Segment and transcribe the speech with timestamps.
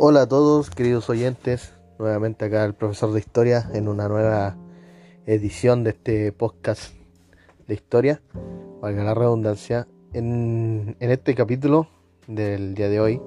[0.00, 1.72] Hola a todos, queridos oyentes.
[1.98, 4.56] Nuevamente acá el profesor de historia en una nueva
[5.26, 6.94] edición de este podcast
[7.66, 8.22] de historia,
[8.80, 9.88] valga la redundancia.
[10.12, 11.88] En, este capítulo
[12.28, 13.20] del día de hoy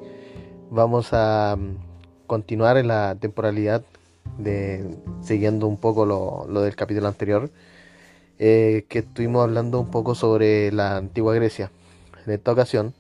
[0.70, 3.84] vamos a mm, continuar en la temporalidad
[4.38, 7.50] de siguiendo un poco lo, del capítulo anterior,
[8.40, 11.70] eh, que estuvimos hablando un poco sobre la antigua Grecia.
[12.26, 12.94] En esta ocasión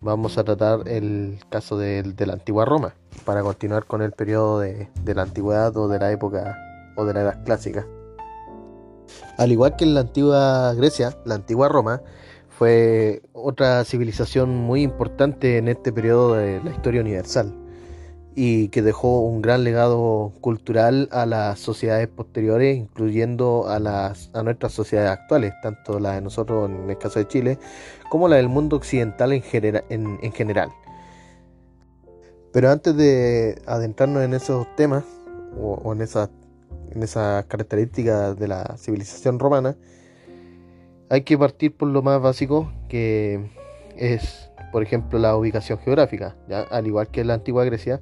[0.00, 4.88] vamos a tratar el caso de, la antigua Roma, para continuar con el periodo de,
[5.04, 6.56] la antigüedad o de la época
[6.96, 7.86] o de la edad clásica.
[9.38, 12.02] Al igual que en la antigua Grecia, la antigua Roma
[12.48, 17.65] fue otra civilización muy importante en este periodo de la historia universal
[18.38, 24.42] y que dejó un gran legado cultural a las sociedades posteriores, incluyendo a, las, a
[24.42, 27.58] nuestras sociedades actuales, tanto la de nosotros en el caso de Chile,
[28.10, 30.68] como la del mundo occidental en, en, general.
[32.52, 35.04] Pero antes de adentrarnos en esos temas
[35.58, 36.28] o, en esas
[36.94, 39.76] en esas características de la civilización romana,
[41.08, 43.50] hay que partir por lo más básico que
[43.96, 46.36] es, por ejemplo, la ubicación geográfica.
[46.70, 48.00] Al igual que la antigua Grecia,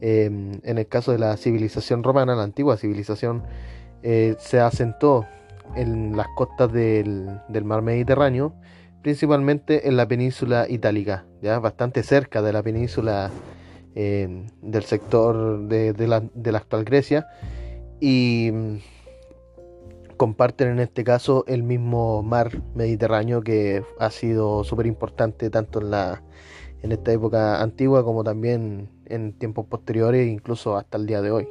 [0.00, 3.42] Em, en el caso de la civilización romana, la antigua civilización,
[4.02, 5.26] eh, se asentó
[5.74, 8.54] en las costas del, mar Mediterráneo,
[9.02, 13.30] principalmente en la península itálica, ya bastante cerca de la península
[13.94, 17.26] em, del sector de, la, actual Grecia,
[18.00, 18.76] y mm,
[20.16, 25.90] comparten en este caso el mismo mar Mediterráneo que ha sido súper importante tanto en
[25.90, 26.22] la
[26.82, 31.48] en esta época antigua como también en tiempos posteriores, incluso hasta el día de hoy.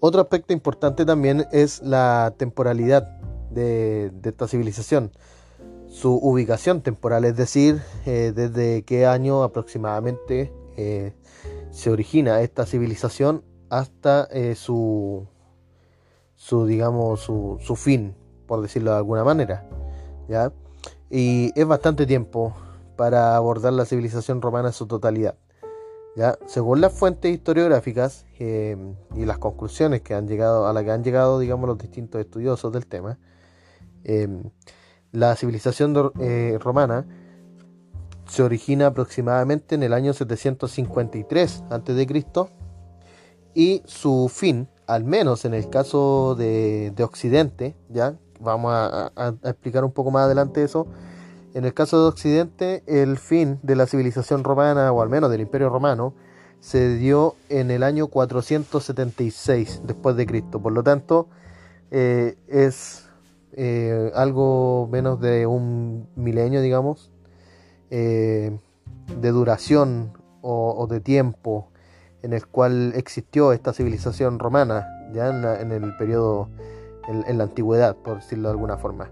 [0.00, 5.12] Otro aspecto importante también es la temporalidad de, esta civilización,
[5.88, 11.12] su ubicación temporal, es decir, eh, desde qué año aproximadamente eh,
[11.70, 15.26] se origina esta civilización hasta eh, su,
[16.34, 18.14] su, digamos, su, su, fin,
[18.46, 19.68] por decirlo de alguna manera.
[20.28, 20.52] ¿ya?
[21.10, 22.54] Y es bastante tiempo,
[22.96, 25.34] para abordar la civilización romana en su totalidad.
[26.16, 26.38] ¿Ya?
[26.46, 28.76] Según las fuentes historiográficas eh,
[29.14, 32.72] y las conclusiones que han llegado, a las que han llegado digamos, los distintos estudiosos
[32.72, 33.18] del tema,
[34.04, 34.28] eh,
[35.12, 37.06] la civilización eh, romana
[38.26, 42.22] se origina aproximadamente en el año 753 a.C.
[43.54, 49.12] y su fin, al menos en el caso de, Occidente, ya vamos a,
[49.44, 50.86] explicar un poco más adelante eso,
[51.54, 55.42] en el caso de Occidente, el fin de la civilización romana, o al menos del
[55.42, 56.14] Imperio Romano,
[56.60, 60.62] se dio en el año 476 después de Cristo.
[60.62, 61.28] Por lo tanto,
[61.90, 63.08] eh, es
[63.52, 67.10] eh, algo menos de un milenio, digamos,
[67.90, 68.56] eh,
[69.20, 71.68] de duración o, de tiempo
[72.22, 75.28] en el cual existió esta civilización romana, ya
[75.60, 76.48] en, el periodo,
[77.08, 79.10] en la antigüedad, por decirlo de alguna forma.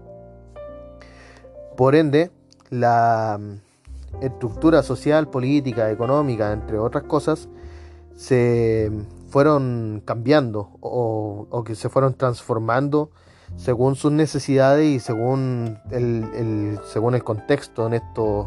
[1.81, 2.29] Por ende,
[2.69, 7.49] la mm, estructura social, política, económica, entre otras cosas,
[8.15, 8.91] se
[9.29, 13.09] fueron cambiando o, que se fueron transformando
[13.55, 18.45] según sus necesidades y según el, según el contexto en estos,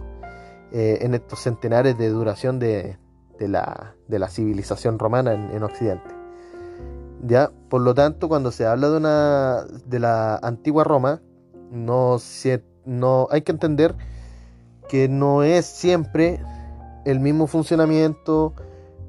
[0.70, 2.98] eh, en estos centenares de duración de,
[3.40, 3.96] la,
[4.28, 6.08] civilización romana en, Occidente.
[7.26, 7.50] ¿Ya?
[7.68, 11.20] Por lo tanto, cuando se habla de, una, de la antigua Roma,
[11.72, 13.94] no se no hay que entender
[14.88, 16.40] que no es siempre
[17.04, 18.54] el mismo funcionamiento,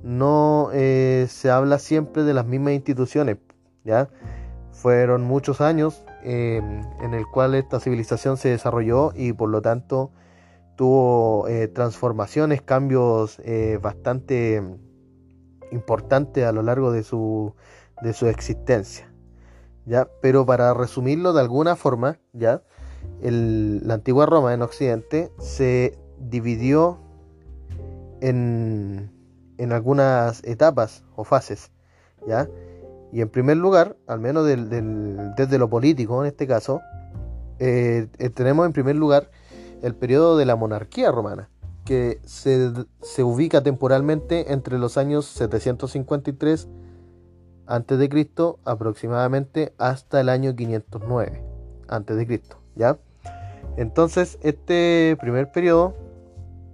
[0.03, 3.37] no eh, se habla siempre de las mismas instituciones,
[3.83, 4.09] ¿ya?
[4.71, 10.11] Fueron muchos años em, en el cual esta civilización se desarrolló y por lo tanto
[10.75, 14.61] tuvo eh, transformaciones, cambios eh, bastante
[15.71, 17.55] importantes a lo largo de su,
[18.01, 19.11] de su existencia,
[19.85, 20.07] ¿ya?
[20.21, 22.61] Pero para resumirlo de alguna forma, ¿ya?
[23.21, 26.99] La antigua Roma en Occidente se dividió
[28.21, 29.11] en,
[29.71, 31.71] algunas etapas o fases,
[32.27, 32.47] ¿ya?
[33.11, 36.81] Y en primer lugar, al menos desde lo político en este caso,
[37.59, 39.31] eh, eh, tenemos en primer lugar
[39.81, 41.49] el periodo de la monarquía romana,
[41.85, 46.67] que se, se ubica temporalmente entre los años 753
[47.67, 48.25] a.C.
[48.65, 51.43] aproximadamente hasta el año 509
[51.87, 52.64] a.C.
[52.75, 52.97] ¿ya?
[53.77, 55.93] Entonces, este primer periodo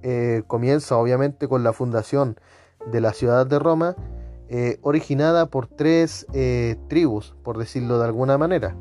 [0.04, 2.38] eh, comienza obviamente con la fundación
[2.92, 3.96] de la ciudad de Roma,
[4.50, 8.76] eh, originada por tres eh, tribus, por decirlo de alguna manera.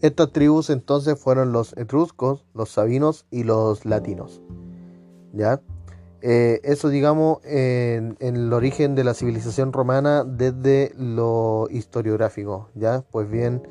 [0.00, 4.42] Estas tribus entonces fueron los etruscos, los sabinos y los latinos.
[5.32, 5.60] ¿Ya?
[6.20, 13.04] Eso, digamos, en, el origen de la civilización romana desde lo historiográfico, ¿ya?
[13.12, 13.62] Pues bien,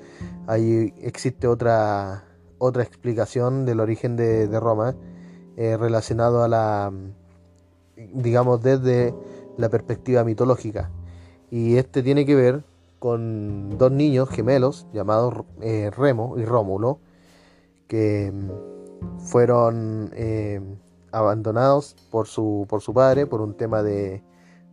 [0.47, 2.26] ahí existe otra,
[2.57, 4.95] otra explicación del origen de, Roma
[5.55, 6.91] eh, relacionado a la,
[7.95, 9.13] digamos, desde
[9.57, 10.91] la perspectiva mitológica.
[11.49, 12.63] Y este tiene que ver
[12.99, 16.99] con dos niños gemelos llamados eh, Remo y Rómulo,
[17.87, 20.11] que mm, fueron
[21.11, 24.23] abandonados por su, por su padre por un tema de,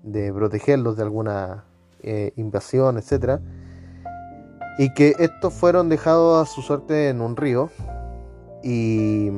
[0.05, 1.65] de protegerlos de alguna
[2.03, 3.41] eh, invasión, etc.
[4.79, 7.71] Y que estos fueron dejados a su suerte en un río
[8.63, 9.31] y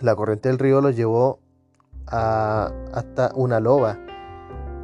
[0.00, 1.40] la corriente del río los llevó
[2.06, 3.98] a, hasta una loba,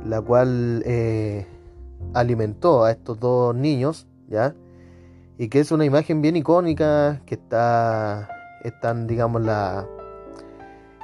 [0.04, 1.46] la cual eh,
[2.14, 4.54] alimentó a estos dos niños, ¿ya?
[5.38, 8.28] Y que es una imagen bien icónica que está,
[8.62, 9.86] están, digamos, la,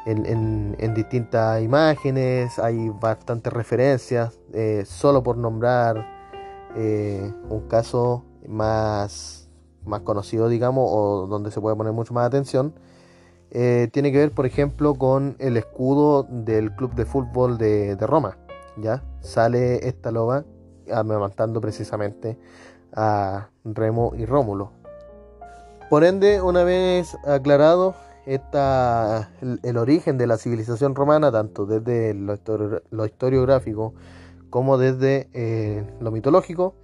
[0.07, 6.07] en, distintas imágenes, hay bastantes referencias, eh, solo por nombrar
[6.77, 9.49] eh, un caso más,
[9.85, 12.75] más conocido, digamos, o donde se puede poner mucho más atención,
[13.51, 18.07] eh, tiene que ver, por ejemplo, con el escudo del club de fútbol de, de
[18.07, 18.39] Roma.
[18.77, 19.03] ¿ya?
[19.21, 20.45] Sale esta loba
[20.93, 22.39] amamantando precisamente
[22.95, 24.73] a Remo y Rómulo.
[25.89, 27.95] Por ende, una vez aclarado
[28.27, 33.95] esta, el, origen de la civilización romana, tanto desde lo, historiográfico
[34.51, 36.75] como desde eh, lo mitológico.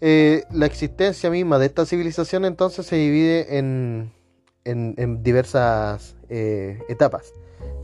[0.00, 4.12] Eh, la existencia misma de esta civilización entonces se divide en,
[4.64, 7.32] en, diversas eh, etapas.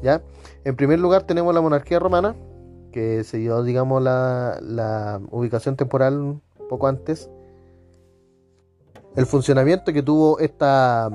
[0.03, 0.23] ¿ya?
[0.65, 2.37] En primer lugar tenemos la monarquía romana,
[2.93, 7.29] que se dio digamos la, la ubicación temporal un poco antes.
[9.17, 11.11] El funcionamiento que tuvo esta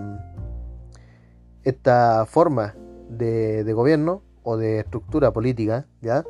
[1.64, 2.76] esta forma
[3.10, 6.26] de, gobierno o de estructura política, ¿ya?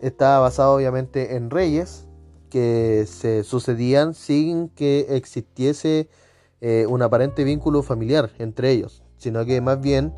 [0.00, 2.06] Está basado obviamente en reyes
[2.50, 6.08] que se sucedían sin que existiese
[6.60, 10.12] eh, un aparente vínculo familiar entre ellos, sino que más bien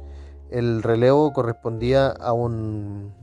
[0.51, 3.15] el relevo correspondía a un,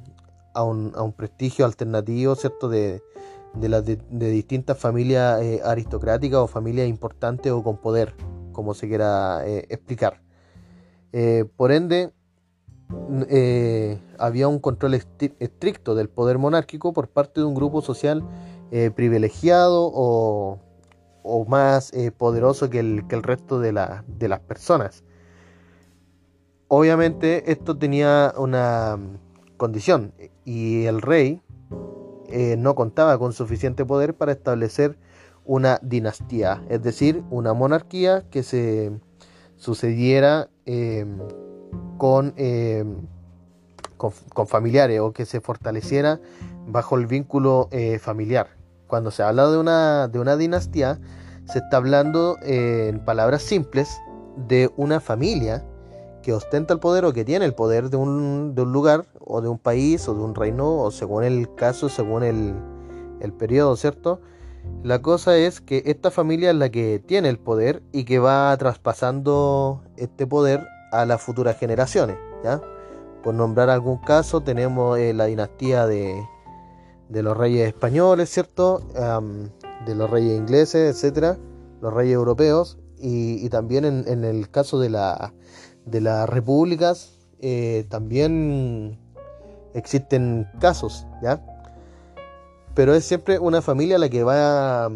[0.53, 3.01] a un, a un prestigio alternativo, ¿cierto?, de,
[3.55, 8.15] de, de, distintas familias eh, aristocráticas o familias importantes o con poder,
[8.53, 10.21] como se quiera eh, explicar.
[11.57, 12.13] Por ende,
[14.19, 18.23] había un control estricto del poder monárquico por parte de un grupo social
[18.71, 20.59] eh, privilegiado o,
[21.47, 25.03] más poderoso que el, resto de, las personas.
[26.67, 28.97] Obviamente esto tenía una
[29.57, 30.13] condición
[30.43, 31.41] y el rey
[32.57, 34.97] no contaba con suficiente poder para establecer
[35.45, 38.91] una dinastía, es decir, una monarquía que se
[39.57, 40.49] sucediera
[41.97, 42.33] con,
[43.99, 46.19] con, familiares o que se fortaleciera
[46.65, 48.58] bajo el vínculo eh, familiar.
[48.89, 50.99] Cuando se habla de una, de una dinastía,
[51.45, 54.01] se está hablando en palabras simples
[54.47, 55.63] de una familia
[56.23, 59.41] que ostenta el poder o que tiene el poder de un, de un, lugar o
[59.41, 62.55] de un país o de un reino o según el caso, según el,
[63.21, 64.21] el periodo, ¿cierto?
[64.81, 68.57] La cosa es que esta familia es la que tiene el poder y que va
[68.57, 72.17] traspasando este poder a las futuras generaciones.
[72.43, 72.59] ¿ya?
[73.23, 76.19] Por nombrar algún caso, tenemos eh, la dinastía de,
[77.09, 78.81] los reyes españoles, ¿cierto?
[79.85, 81.37] de los reyes ingleses, etcétera,
[81.81, 85.33] los reyes europeos, y, también en, el caso de, la,
[85.85, 88.99] de las repúblicas, eh, también
[89.73, 91.41] existen casos, ¿ya?
[92.73, 94.89] pero es siempre una familia la que va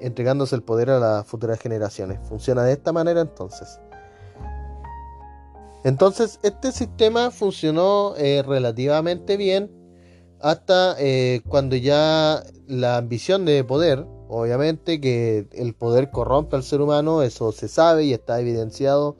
[0.00, 2.18] entregándose el poder a las futuras generaciones.
[2.28, 3.78] Funciona de esta manera entonces.
[5.84, 9.70] Entonces, este sistema funcionó eh, relativamente bien
[10.42, 16.80] hasta eh, cuando ya la ambición de poder, obviamente que el poder corrompe al ser
[16.80, 19.16] humano, eso se sabe y está evidenciado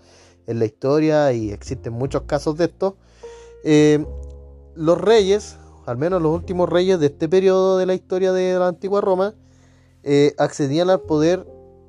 [0.47, 2.97] en la historia y existen muchos casos de esto.
[3.65, 4.05] Eh,
[4.75, 8.69] los reyes al menos los últimos reyes de este periodo de la historia de la
[8.69, 9.35] antigua Roma,
[10.03, 11.47] eh, accedían al poder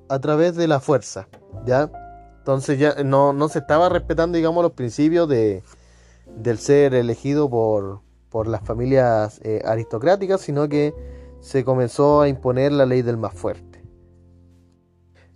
[0.10, 1.28] a través de la fuerza,
[1.66, 1.92] ¿ya?
[2.40, 5.64] Entonces ya no, se estaba respetando, digamos, los principios de,
[6.36, 8.02] del ser elegido por,
[8.34, 10.96] por las familias eh, aristocráticas, sino que
[11.40, 13.84] se comenzó a imponer la ley del más fuerte.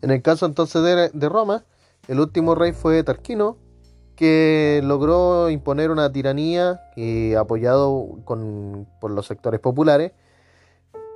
[0.01, 1.63] En el caso entonces de, Roma,
[2.07, 3.59] el último rey fue Tarquino,
[4.15, 10.13] que logró imponer una tiranía y apoyado por los sectores populares,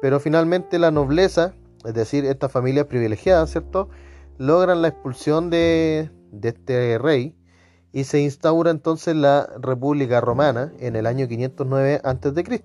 [0.03, 3.89] pero finalmente la nobleza, es decir, estas familias privilegiadas, ¿cierto?,
[4.37, 6.11] logran la expulsión de,
[6.43, 7.35] este rey
[7.93, 12.61] y se instaura entonces la República Romana en el año 509 a.C.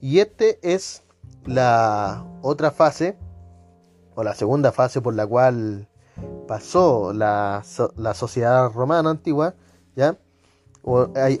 [0.00, 1.02] Y este es
[1.46, 3.16] la otra fase,
[4.14, 5.88] o la segunda fase por la cual
[6.46, 7.62] pasó la,
[7.96, 9.54] la sociedad romana antigua,
[9.94, 10.18] ¿ya?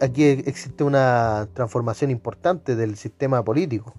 [0.00, 3.94] aquí existe una transformación importante del sistema político.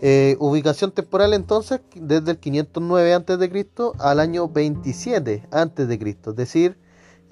[0.00, 3.64] Eh, ubicación temporal entonces desde el 509 a.C.
[4.00, 6.76] al año 27 a.C., es decir,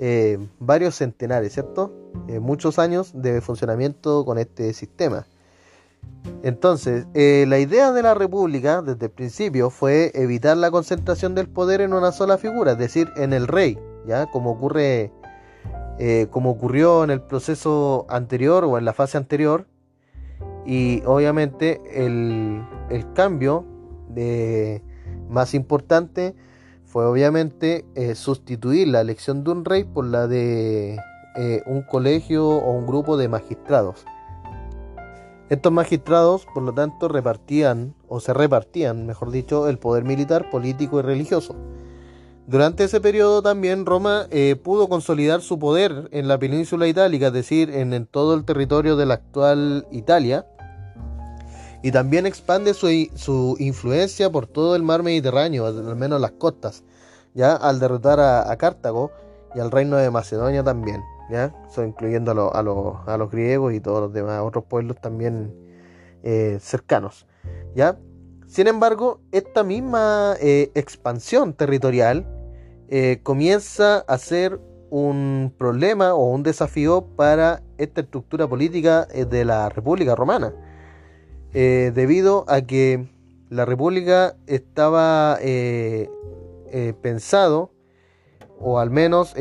[0.05, 1.93] eh, varios centenares, ¿cierto?
[2.29, 5.27] Eh, muchos años de funcionamiento con este sistema.
[6.43, 11.81] Entonces, la idea de la república desde el principio fue evitar la concentración del poder
[11.81, 14.27] en una sola figura, es decir, en el rey, ¿ya?
[14.27, 15.13] Como ocurre
[15.99, 19.67] eh, como ocurrió en el proceso anterior o en la fase anterior.
[20.65, 22.65] Y obviamente el,
[23.15, 23.65] cambio
[24.09, 24.83] de,
[25.29, 26.35] más importante
[26.93, 30.99] fue obviamente eh, sustituir la elección de un rey por la de
[31.37, 34.05] eh, un colegio o un grupo de magistrados.
[35.49, 40.99] Estos magistrados, por lo tanto, repartían, o se repartían, mejor dicho, el poder militar, político
[40.99, 41.57] y religioso.
[42.47, 47.33] Durante ese periodo también Roma eh, pudo consolidar su poder en la península itálica, es
[47.33, 50.45] decir, en, todo el territorio de la actual Italia,
[51.83, 56.85] y también expande su, influencia por todo el mar Mediterráneo, al menos las costas,
[57.35, 59.11] ya al derrotar a, Cartago
[59.55, 64.43] y al reino de Macedonia también, ya, incluyendo a, los griegos y todos los demás
[64.43, 65.55] otros pueblos también
[66.23, 67.27] eh, cercanos,
[67.75, 67.99] ya.
[68.47, 72.27] Sin embargo, esta misma eh, expansión territorial
[72.89, 74.61] eh, comienza a ser
[74.91, 80.53] un problema o un desafío para esta estructura política de la República Romana,
[81.53, 83.07] debido a que
[83.51, 85.39] la República estaba
[87.03, 87.71] pensado,
[88.59, 89.35] o al menos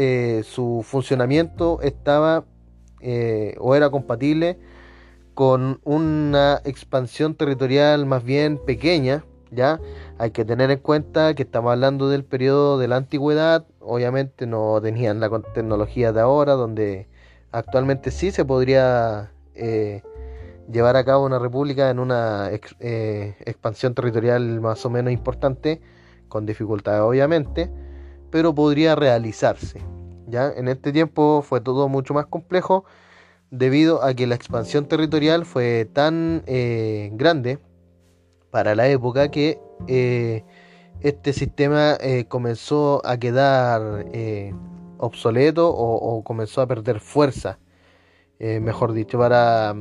[0.44, 2.46] su funcionamiento estaba
[3.60, 4.60] o era compatible
[5.34, 9.80] con una expansión territorial más bien pequeña, ¿ya?
[10.18, 14.80] Hay que tener en cuenta que estamos hablando del periodo de la antigüedad, obviamente no
[14.82, 17.08] tenían la tecnología de ahora, donde
[17.51, 20.03] actualmente sí se podría eh,
[20.70, 22.50] llevar a cabo una república en una
[22.80, 25.82] eh, expansión territorial más o menos importante,
[26.27, 27.72] con dificultades obviamente,
[28.30, 29.82] pero podría realizarse.
[30.27, 30.51] ¿ya?
[30.51, 32.86] En este tiempo fue todo mucho más complejo
[33.50, 37.60] debido a que la expansión territorial fue tan eh, grande
[38.50, 40.44] para la época que eh,
[41.01, 44.06] este sistema comenzó a quedar
[44.98, 47.58] obsoleto o, comenzó a perder fuerza,
[48.39, 49.74] mejor dicho, para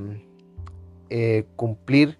[1.56, 2.18] cumplir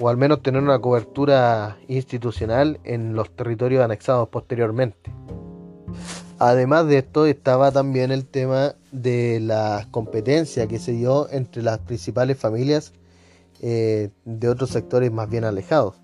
[0.00, 5.10] o al menos tener una cobertura institucional en los territorios anexados posteriormente.
[6.38, 11.80] Además de esto estaba también el tema de la competencia que se dio entre las
[11.80, 12.92] principales familias
[13.60, 15.96] eh, de otros sectores más bien alejados.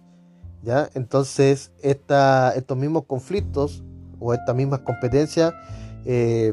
[0.63, 0.91] ¿ya?
[0.95, 3.85] Entonces estos mismos conflictos
[4.19, 5.55] o estas mismas competencias
[6.05, 6.53] eh,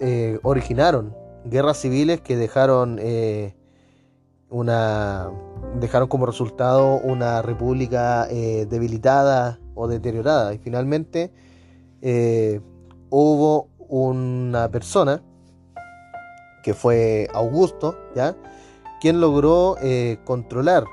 [0.00, 2.98] eh, originaron guerras civiles que dejaron
[4.52, 5.30] una
[5.80, 11.32] dejaron como resultado una república debilitada o deteriorada y finalmente
[12.04, 12.60] eh,
[13.10, 15.22] hubo una persona
[16.64, 18.36] que fue Augusto, ¿ya?
[19.00, 20.84] quien logró eh, controlar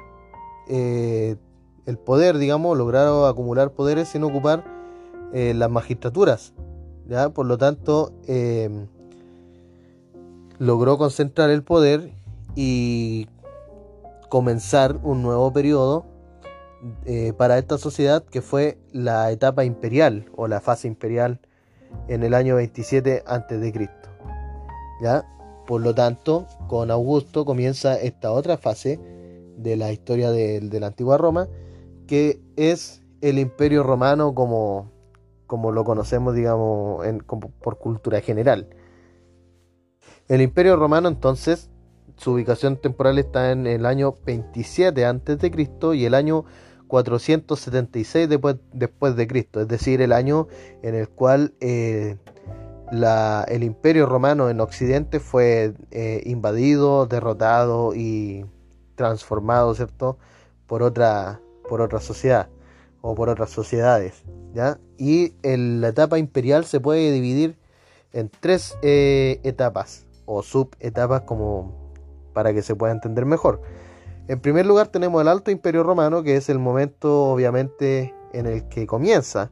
[0.68, 1.36] eh,
[1.88, 4.64] el poder, digamos, lograron acumular poderes sin ocupar
[5.32, 6.54] las magistraturas.
[7.08, 7.30] ¿ya?
[7.30, 8.12] Por lo tanto,
[10.58, 12.12] logró concentrar el poder
[12.56, 13.28] y
[14.30, 16.06] comenzar un nuevo periodo
[17.06, 21.42] eh, para esta sociedad que fue la etapa imperial o la fase imperial
[22.08, 23.90] en el año 27 a.C.
[25.02, 25.26] ¿Ya?
[25.68, 29.00] Por lo tanto, con Augusto comienza esta otra fase
[29.58, 31.48] de la historia de, la antigua Roma,
[32.08, 34.92] que es el imperio romano como,
[35.48, 37.06] como lo conocemos, digamos,
[37.62, 38.70] por cultura general.
[40.28, 41.70] El imperio romano entonces,
[42.20, 45.52] su ubicación temporal está en el año 27 a.C.
[45.96, 46.46] y el año
[46.88, 50.48] 476 después, después de Cristo, es decir, el año
[50.82, 52.18] en el cual eh,
[52.92, 58.46] el imperio romano en Occidente fue eh, invadido, derrotado y
[58.96, 60.18] transformado, ¿cierto?,
[60.66, 62.50] por otra, por otra sociedad
[63.02, 64.24] o por otras sociedades,
[64.54, 64.80] ¿ya?
[64.98, 67.58] Y la etapa imperial se puede dividir
[68.12, 71.79] en tres eh, etapas o subetapas como
[72.40, 73.62] para que se pueda entender mejor.
[74.30, 78.70] En primer lugar tenemos el Alto Imperio Romano, que es el momento obviamente en el
[78.70, 79.52] que comienza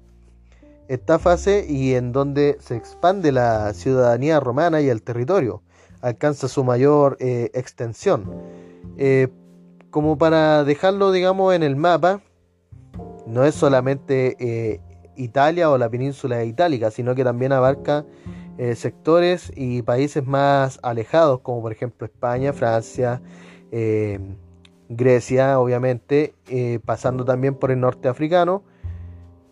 [0.87, 5.63] esta fase y en donde se expande la ciudadanía romana y el territorio,
[5.99, 8.23] alcanza su mayor eh, extensión.
[8.97, 9.27] Eh,
[9.89, 12.21] como para dejarlo, digamos, en el mapa,
[13.25, 14.79] no es solamente eh,
[15.17, 18.05] Italia o la península itálica, sino que también abarca
[18.75, 23.21] sectores y países más alejados, como por ejemplo España, Francia,
[24.89, 26.33] Grecia, obviamente,
[26.85, 28.63] pasando también por el norte africano,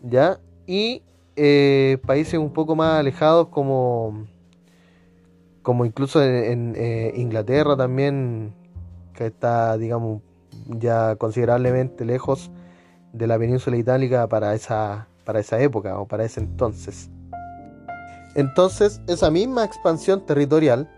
[0.02, 0.40] ¿ya?
[0.66, 1.02] Y
[1.38, 4.26] eh, países un poco más alejados como,
[5.62, 8.54] como incluso en, eh, Inglaterra también,
[9.14, 10.22] que está, digamos,
[10.66, 12.50] ya considerablemente lejos
[13.12, 17.10] de la península itálica para esa, para esa época o para ese entonces.
[18.36, 20.88] Entonces, esa misma expansión territorial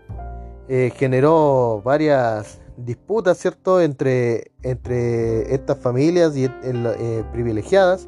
[0.67, 6.47] eh, generó varias disputas, ¿cierto?, entre, entre estas familias y,
[7.31, 8.07] privilegiadas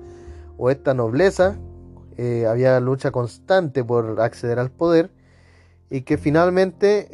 [0.58, 1.58] o esta nobleza
[2.18, 5.10] eh, había lucha constante por acceder al poder
[5.90, 7.08] y que finalmente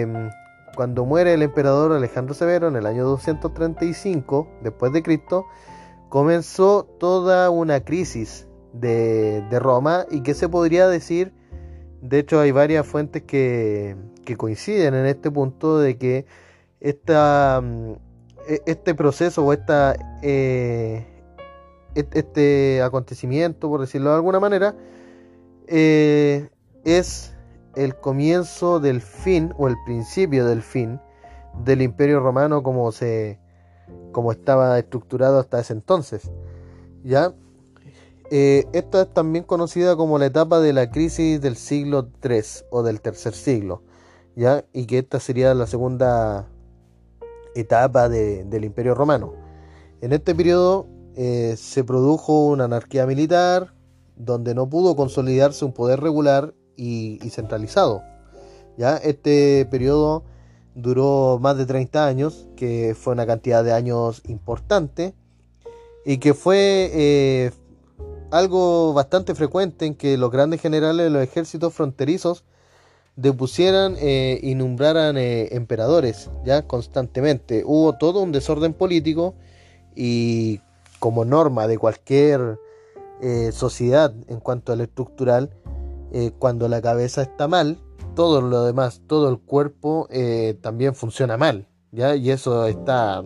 [0.00, 0.30] em,
[0.74, 5.44] cuando muere el emperador Alejandro Severo en el año 235 después de Cristo
[6.08, 11.32] comenzó toda una crisis de, Roma y que se podría decir
[12.04, 13.96] de hecho hay varias fuentes que,
[14.36, 16.26] coinciden en este punto de que
[16.80, 17.92] esta, mm,
[18.46, 21.06] e, este proceso o esta eh,
[21.94, 24.74] este acontecimiento, por decirlo de alguna manera,
[25.66, 26.50] eh,
[26.84, 27.34] es
[27.74, 31.00] el comienzo del fin o el principio del fin
[31.64, 33.38] del imperio romano como se
[34.12, 36.30] como estaba estructurado hasta ese entonces
[37.02, 37.32] ya
[38.30, 42.40] eh, esta es también conocida como la etapa de la crisis del siglo III
[42.70, 43.82] o del tercer siglo
[44.36, 46.48] ya y que esta sería la segunda
[47.54, 49.34] etapa del imperio romano
[50.00, 53.72] en este periodo eh, se produjo una anarquía militar
[54.16, 58.02] donde no pudo consolidarse un poder regular y, centralizado.
[58.76, 58.96] ¿ya?
[58.96, 60.24] Este periodo
[60.74, 65.14] duró más de 30 años, que fue una cantidad de años importante
[66.04, 67.52] y que fue eh,
[68.36, 72.44] algo bastante frecuente en que los grandes generales de los ejércitos fronterizos
[73.16, 77.62] depusieran eh, y nombraran emperadores ya constantemente.
[77.64, 79.34] Hubo todo un desorden político
[79.94, 80.60] y
[80.98, 82.58] como norma de cualquier
[83.20, 85.50] eh, sociedad en cuanto a lo estructural,
[86.12, 87.78] eh, cuando la cabeza está mal,
[88.14, 92.16] todo lo demás, todo el cuerpo eh, también funciona mal, ¿ya?
[92.16, 93.22] Y eso está...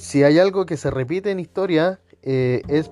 [0.00, 2.90] si hay algo que se repite en historia, es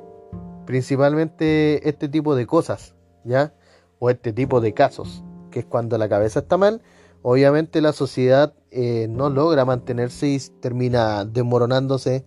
[0.66, 3.54] principalmente este tipo de cosas, ¿ya?
[3.98, 6.82] O este tipo de casos, que es cuando la cabeza está mal,
[7.22, 8.54] obviamente la sociedad
[9.08, 12.24] no logra mantenerse y termina desmoronándose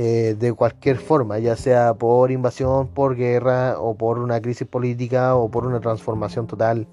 [0.00, 5.34] eh, de cualquier forma, ya sea por invasión, por guerra o por una crisis política
[5.34, 6.86] o por una transformación total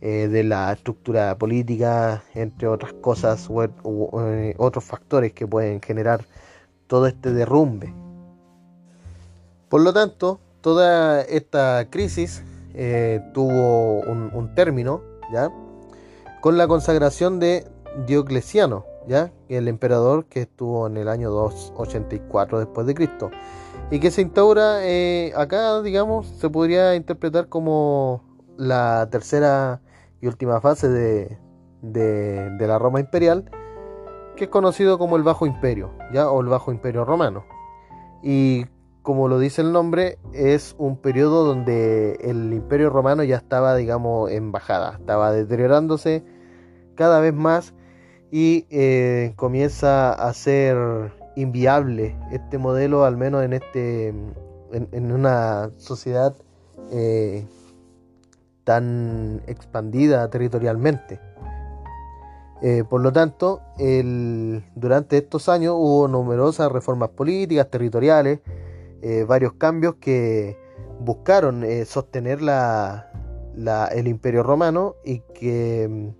[0.00, 6.26] eh, de la estructura política, entre otras cosas u, eh, otros factores que pueden generar
[6.86, 7.94] todo este derrumbe.
[9.68, 12.42] Por lo tanto, toda esta crisis
[13.34, 15.02] tuvo un, término,
[15.32, 15.50] ¿ya?
[16.40, 17.66] Con la consagración de
[18.06, 19.32] Diocleciano, ¿ya?
[19.48, 23.30] El emperador que estuvo en el año 284 después de Cristo
[23.90, 28.22] y que se instaura eh, acá, digamos, se podría interpretar como
[28.56, 29.80] la tercera
[30.20, 31.38] y última fase de,
[31.82, 33.50] de, la Roma imperial,
[34.36, 36.30] que es conocido como el Bajo Imperio, ¿ya?
[36.30, 37.44] O el Bajo Imperio Romano.
[38.22, 38.66] Y
[39.02, 44.30] como lo dice el nombre, es un periodo donde el Imperio Romano ya estaba, digamos,
[44.30, 46.24] en bajada, estaba deteriorándose
[46.94, 47.74] cada vez más
[48.30, 50.76] y eh, comienza a ser
[51.36, 56.34] inviable este modelo, al menos en, este, en, una sociedad
[56.90, 57.46] eh,
[58.64, 61.20] tan expandida territorialmente.
[62.60, 63.62] Eh, por lo tanto,
[64.74, 68.40] durante estos años hubo numerosas reformas políticas, territoriales,
[69.26, 70.58] varios cambios que
[71.00, 73.08] buscaron sostener la,
[73.92, 76.12] el imperio romano y que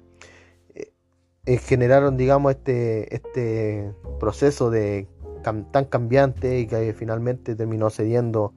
[1.49, 5.09] eh, generaron, digamos, este, este proceso de
[5.43, 8.53] tan cambiante y que finalmente terminó cediendo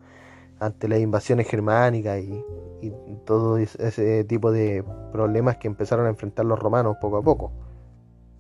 [0.60, 2.44] ante las invasiones germánicas y,
[3.26, 7.54] todo ese tipo de problemas que empezaron a enfrentar los romanos poco a poco.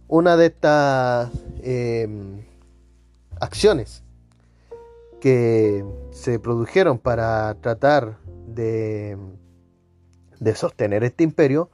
[0.09, 1.29] Una de estas
[3.39, 4.03] acciones
[5.21, 9.17] que se produjeron para tratar de,
[10.39, 11.69] de sostener este imperio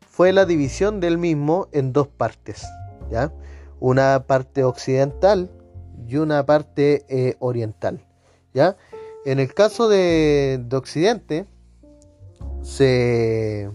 [0.00, 2.66] fue la división del mismo en dos partes,
[3.10, 3.32] ¿ya?
[3.78, 5.50] Una parte occidental
[6.06, 8.04] y una parte eh, oriental,
[8.52, 8.76] ¿ya?
[9.24, 11.46] En el caso de, Occidente,
[12.62, 13.70] se,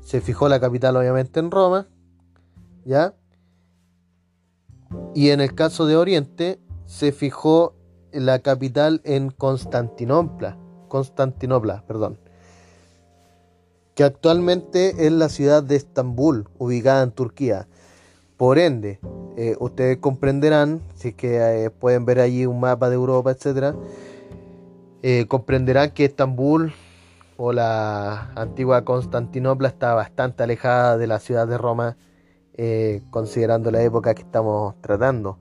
[0.00, 1.88] se fijó la capital obviamente en Roma,
[2.84, 3.14] ¿ya?
[5.14, 7.75] Y en el caso de Oriente, se fijó
[8.24, 10.56] la capital en Constantinopla,
[10.88, 12.18] Constantinopla, perdón,
[13.94, 17.66] que actualmente es la ciudad de Estambul, ubicada en Turquía.
[18.36, 19.00] Por ende,
[19.38, 23.74] eh, ustedes comprenderán, si es que eh, pueden ver allí un mapa de Europa, etcétera,
[25.02, 26.74] eh, comprenderán que Estambul
[27.38, 31.96] o la antigua Constantinopla está bastante alejada de la ciudad de Roma,
[33.10, 35.38] considerando la época que estamos tratando.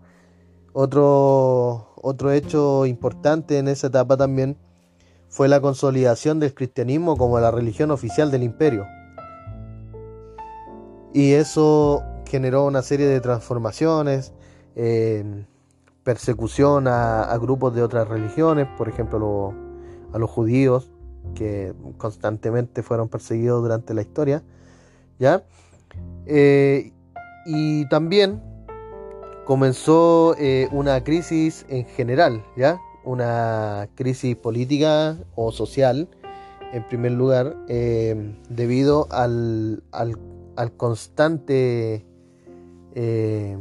[0.74, 4.58] Otro, otro hecho importante en esa etapa también
[5.28, 8.86] fue la consolidación del cristianismo como la religión oficial del imperio.
[11.14, 14.34] Y eso generó una serie de transformaciones,
[16.04, 19.56] persecución a, grupos de otras religiones, por ejemplo
[20.14, 20.92] a los judíos,
[21.34, 24.44] que constantemente fueron perseguidos durante la historia,
[25.18, 25.44] ¿ya?
[26.28, 26.94] Eh,
[27.48, 28.44] y también
[29.46, 32.80] comenzó eh, una crisis en general, ¿ya?
[33.04, 36.10] Una crisis política o social,
[36.74, 37.56] en primer lugar,
[38.50, 40.18] debido al, al,
[40.56, 42.06] al constante
[42.96, 43.58] eh,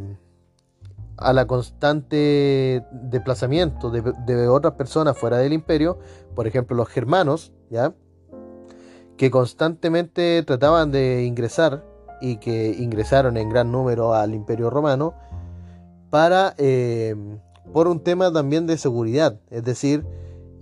[1.16, 5.98] a la constante desplazamiento de, otras personas fuera del imperio,
[6.34, 7.94] por ejemplo los germanos, ¿ya?
[9.16, 11.84] que constantemente trataban de ingresar
[12.20, 15.14] y que ingresaron en gran número al imperio romano
[16.14, 17.16] para eh,
[17.72, 20.06] por un tema también de seguridad, es decir,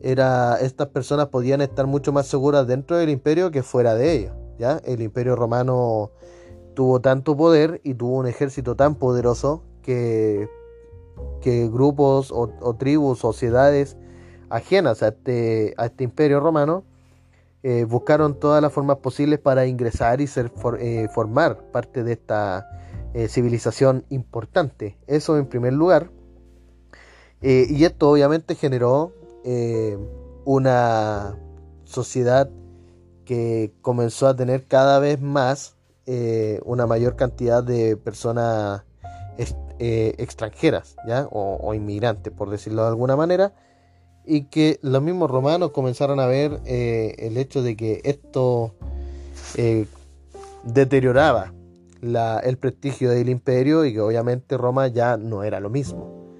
[0.01, 4.33] era, estas personas podían estar mucho más seguras dentro del imperio que fuera de ellos.
[4.59, 4.81] ¿ya?
[4.87, 6.11] El imperio romano
[6.73, 10.49] tuvo tanto poder y tuvo un ejército tan poderoso que,
[11.43, 13.99] que grupos o, tribus, sociedades
[14.49, 16.83] ajenas a este, a este imperio romano
[17.63, 22.67] eh, buscaron todas las formas posibles para ingresar y ser eh, formar parte de esta
[23.15, 24.99] eh, civilización importante.
[25.07, 26.11] Eso en primer lugar.
[27.41, 29.13] y esto obviamente generó
[30.45, 31.37] una
[31.85, 32.49] sociedad
[33.25, 38.83] que comenzó a tener cada vez más eh, una mayor cantidad de personas
[39.79, 41.29] eh, extranjeras ¿ya?
[41.31, 43.55] O, inmigrantes, por decirlo de alguna manera,
[44.25, 48.75] y que los mismos romanos comenzaron a ver eh, el hecho de que esto
[50.65, 51.53] deterioraba
[52.03, 56.35] el prestigio del imperio y que obviamente Roma ya no era lo mismo.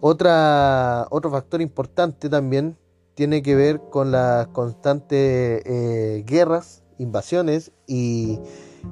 [0.00, 2.76] Otra, otro factor importante también
[3.14, 5.64] tiene que ver con las constantes
[6.24, 8.38] guerras, invasiones y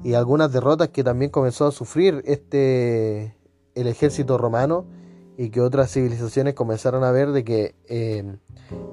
[0.03, 3.37] y algunas derrotas que también comenzó a sufrir este
[3.75, 4.87] el ejército romano
[5.37, 8.37] y que otras civilizaciones comenzaron a ver de que eh,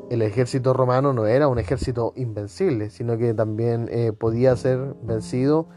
[0.10, 5.70] el ejército romano no era un ejército invencible, sino que también eh, podía ser vencido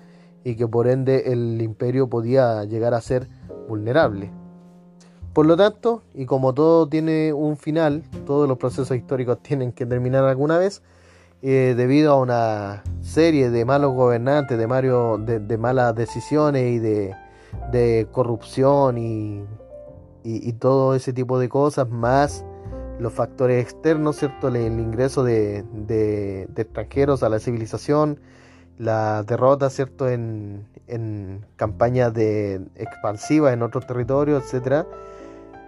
[0.46, 3.26] y que por ende el imperio podía llegar a ser
[3.68, 4.30] vulnerable.
[5.32, 9.86] Por lo tanto, y como todo tiene un final, todos los procesos históricos tienen que
[9.86, 10.82] terminar alguna vez,
[11.42, 18.06] eh, debido a una serie de malos gobernantes, de, Mario, de, malas decisiones y de,
[18.12, 19.44] corrupción y,
[20.60, 22.44] todo ese tipo de cosas, más
[23.00, 24.46] los factores externos, ¿cierto?
[24.46, 28.20] El, ingreso de, extranjeros a la civilización,
[28.78, 30.08] la derrota, ¿cierto?
[30.08, 34.86] En, en campañas de expansivas en otros territorios, etcétera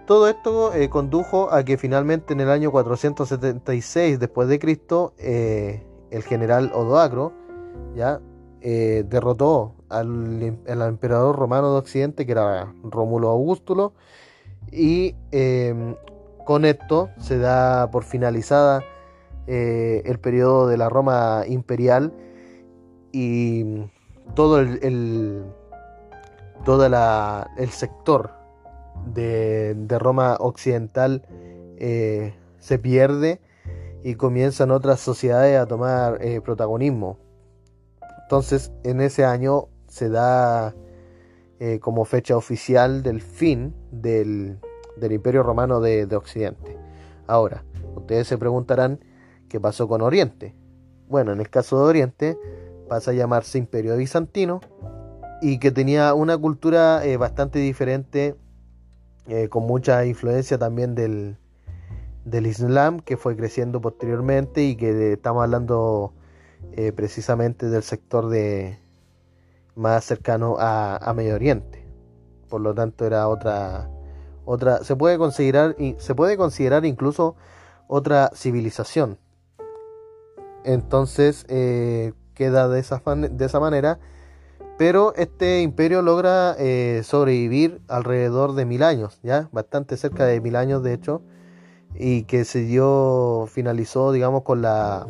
[0.09, 5.83] todo esto eh, condujo a que finalmente en el año 476 después de Cristo eh,
[6.09, 7.31] el general Odoacro
[7.95, 8.19] ya
[8.61, 13.93] eh, derrotó al, emperador romano de Occidente que era Rómulo Augustulo
[14.71, 15.93] y em,
[16.43, 18.83] con esto se da por finalizada
[19.45, 22.13] el periodo de la Roma imperial
[23.11, 23.89] y
[24.35, 25.43] todo el,
[26.65, 28.31] todo el sector
[29.05, 31.25] de, Roma occidental
[31.77, 33.41] eh, se pierde
[34.03, 37.17] y comienzan otras sociedades a tomar eh, protagonismo.
[38.23, 40.75] Entonces, en ese año se da
[41.59, 44.59] eh, como fecha oficial del fin del,
[45.01, 46.77] Imperio Romano de, de, Occidente.
[47.27, 47.63] Ahora,
[47.95, 49.03] ustedes se preguntarán
[49.49, 50.55] qué pasó con Oriente.
[51.07, 52.37] Bueno, en el caso de Oriente
[52.89, 54.59] pasa a llamarse Imperio Bizantino
[55.41, 58.35] y que tenía una cultura bastante diferente
[59.31, 61.37] eh, con mucha influencia también del,
[62.47, 66.13] Islam que fue creciendo posteriormente y que estamos hablando
[66.71, 68.79] eh, precisamente del sector de
[69.75, 71.85] más cercano a, Medio Oriente.
[72.49, 73.91] Por lo tanto era otra
[74.45, 77.35] otra se puede considerar se puede considerar incluso
[77.87, 79.19] otra civilización.
[80.63, 83.99] Entonces eh, queda de esa, de esa manera,
[84.77, 90.55] pero este imperio logra eh, sobrevivir alrededor de mil años, ya bastante cerca de mil
[90.55, 91.21] años de hecho,
[91.95, 95.05] y que se dio, finalizó, digamos, con la,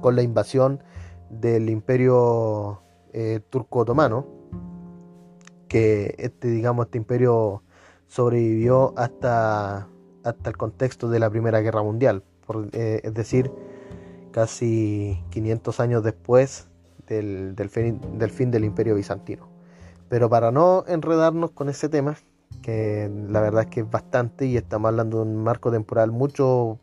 [0.00, 0.84] con la invasión
[1.30, 2.80] del imperio
[3.12, 4.24] eh, turco-otomano,
[5.66, 7.64] que este, digamos, este imperio
[8.06, 9.88] sobrevivió hasta,
[10.22, 12.22] hasta el contexto de la Primera Guerra Mundial,
[12.70, 13.50] eh, es decir,
[14.38, 16.68] casi 500 años después
[17.08, 19.48] del, fin, del fin del imperio bizantino.
[20.08, 22.14] Pero para no enredarnos con ese tema,
[22.62, 26.78] que la verdad es que es bastante y estamos hablando de un marco temporal mucho,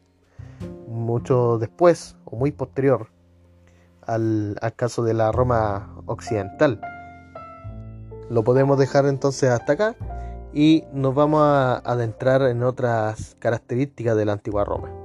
[0.89, 3.07] mucho después o muy posterior
[4.01, 6.81] al, al caso de la Roma occidental.
[8.29, 9.95] Lo podemos dejar entonces hasta acá
[10.53, 15.04] y nos vamos a adentrar en otras características de la antigua Roma.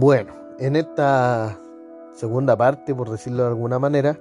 [0.00, 1.58] Bueno, en esta
[2.14, 4.18] segunda parte, por decirlo de alguna manera,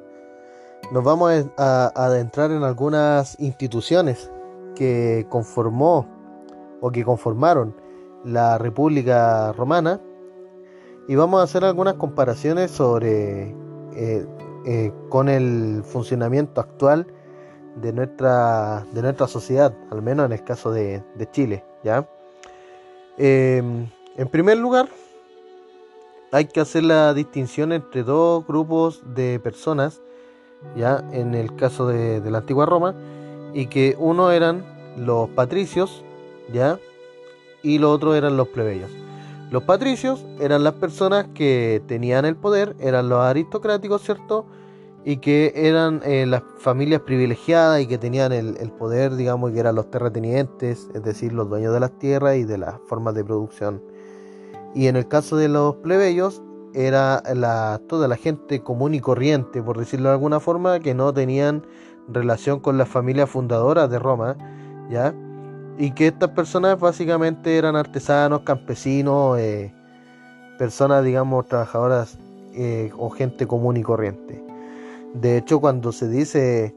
[0.91, 4.29] nos vamos a adentrar en algunas instituciones
[4.75, 6.05] que conformó
[6.81, 7.73] o que conformaron
[8.25, 10.01] la República Romana
[11.07, 13.55] y vamos a hacer algunas comparaciones sobre
[13.95, 14.27] eh,
[14.65, 17.07] eh, con el funcionamiento actual
[17.77, 21.63] de nuestra, de nuestra sociedad, al menos en el caso de, Chile.
[21.85, 22.05] ¿ya?
[23.17, 23.87] Em,
[24.17, 24.89] en primer lugar,
[26.31, 30.01] hay que hacer la distinción entre dos grupos de personas,
[30.75, 32.95] ya en el caso de, la antigua Roma,
[33.53, 34.63] y que uno eran
[34.97, 36.03] los patricios,
[36.53, 36.79] ya,
[37.63, 38.91] y los otros eran los plebeyos.
[39.49, 44.45] Los patricios eran las personas que tenían el poder, eran los aristocráticos, ¿cierto?
[45.03, 49.73] Y que eran eh, las familias privilegiadas y que tenían el, poder, digamos, que eran
[49.73, 53.81] los terratenientes, es decir, los dueños de las tierras y de las formas de producción
[54.75, 56.41] y en el caso de los plebeyos,
[56.73, 57.23] era
[57.87, 61.65] toda la gente común y corriente, por decirlo de alguna forma, que no tenían
[62.07, 64.37] relación con las familias fundadoras de Roma,
[64.89, 65.13] ¿ya?
[65.77, 69.73] Y que estas personas básicamente eran artesanos, campesinos, eh,
[70.57, 72.17] personas, digamos, trabajadoras
[72.53, 74.43] eh, o gente común y corriente.
[75.13, 76.75] De hecho, cuando se dice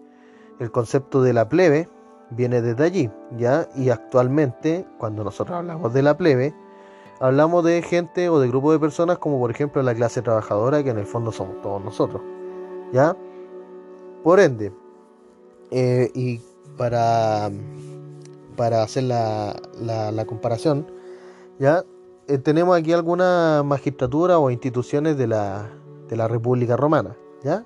[0.60, 1.88] el concepto de la plebe,
[2.30, 3.68] viene desde allí, ¿ya?
[3.74, 6.54] Y actualmente, cuando nosotros hablamos de la plebe,
[7.22, 10.90] hablamos de gente o de grupo de personas como por ejemplo la clase trabajadora, que
[10.90, 12.20] en el fondo somos todos nosotros.
[12.92, 13.16] ¿Ya?
[14.24, 14.72] Por ende,
[15.70, 16.40] eh, y
[16.76, 17.50] para,
[18.56, 20.86] para hacer la, la, comparación,
[21.58, 21.84] ¿ya?
[22.28, 25.70] Eh, tenemos aquí algunas magistraturas o instituciones de la,
[26.08, 27.64] de la República Romana, ¿ya?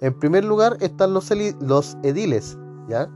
[0.00, 2.56] En primer lugar están los, los ediles,
[2.88, 3.10] ¿ya?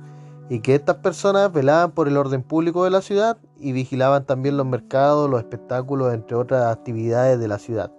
[0.49, 4.57] y que estas personas velaban por el orden público de la ciudad y vigilaban también
[4.57, 7.93] los mercados, los espectáculos, entre otras actividades de la ciudad.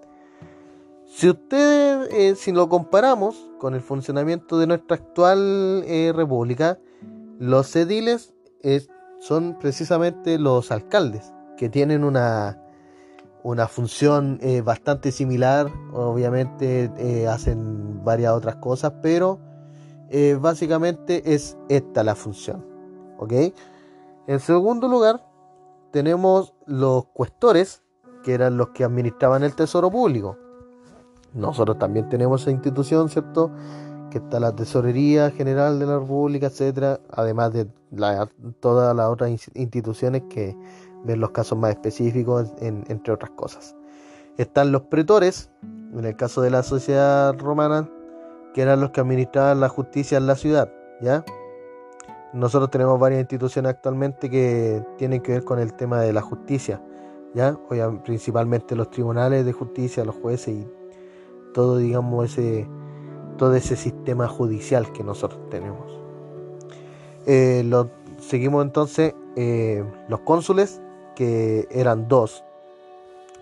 [1.05, 6.79] Si ustedes, eh, si lo comparamos con el funcionamiento de nuestra actual eh, república,
[7.39, 8.33] los ediles
[9.19, 12.61] son precisamente los alcaldes, que tienen una,
[13.43, 19.39] una función eh, bastante similar, obviamente hacen varias otras cosas, pero
[20.15, 22.63] eh, básicamente es esta la función.
[23.17, 23.33] ¿Ok?
[24.27, 25.25] En segundo lugar,
[25.93, 27.83] tenemos los cuestores,
[28.23, 30.37] que eran los que administraban el tesoro público.
[31.33, 33.51] Nosotros también tenemos esa institución, ¿cierto?
[34.09, 37.67] Que está la Tesorería General de la República, etcétera, además de
[38.59, 40.57] todas las otras instituciones que
[41.03, 43.75] ven los casos más específicos, entre otras cosas.
[44.37, 47.87] Están los pretores, en el caso de la sociedad romana,
[48.55, 51.23] que eran los que administraban la justicia en la ciudad, ¿ya?
[52.33, 56.81] Nosotros tenemos varias instituciones actualmente que tienen que ver con el tema de la justicia,
[57.35, 57.57] ¿ya?
[58.03, 60.67] principalmente los tribunales de justicia, los jueces y
[61.53, 62.67] todo, digamos, ese,
[63.37, 65.91] todo ese sistema judicial que nosotros tenemos.
[67.27, 67.63] Eh,
[68.19, 70.81] seguimos entonces eh, los cónsules,
[71.15, 72.43] que eran dos.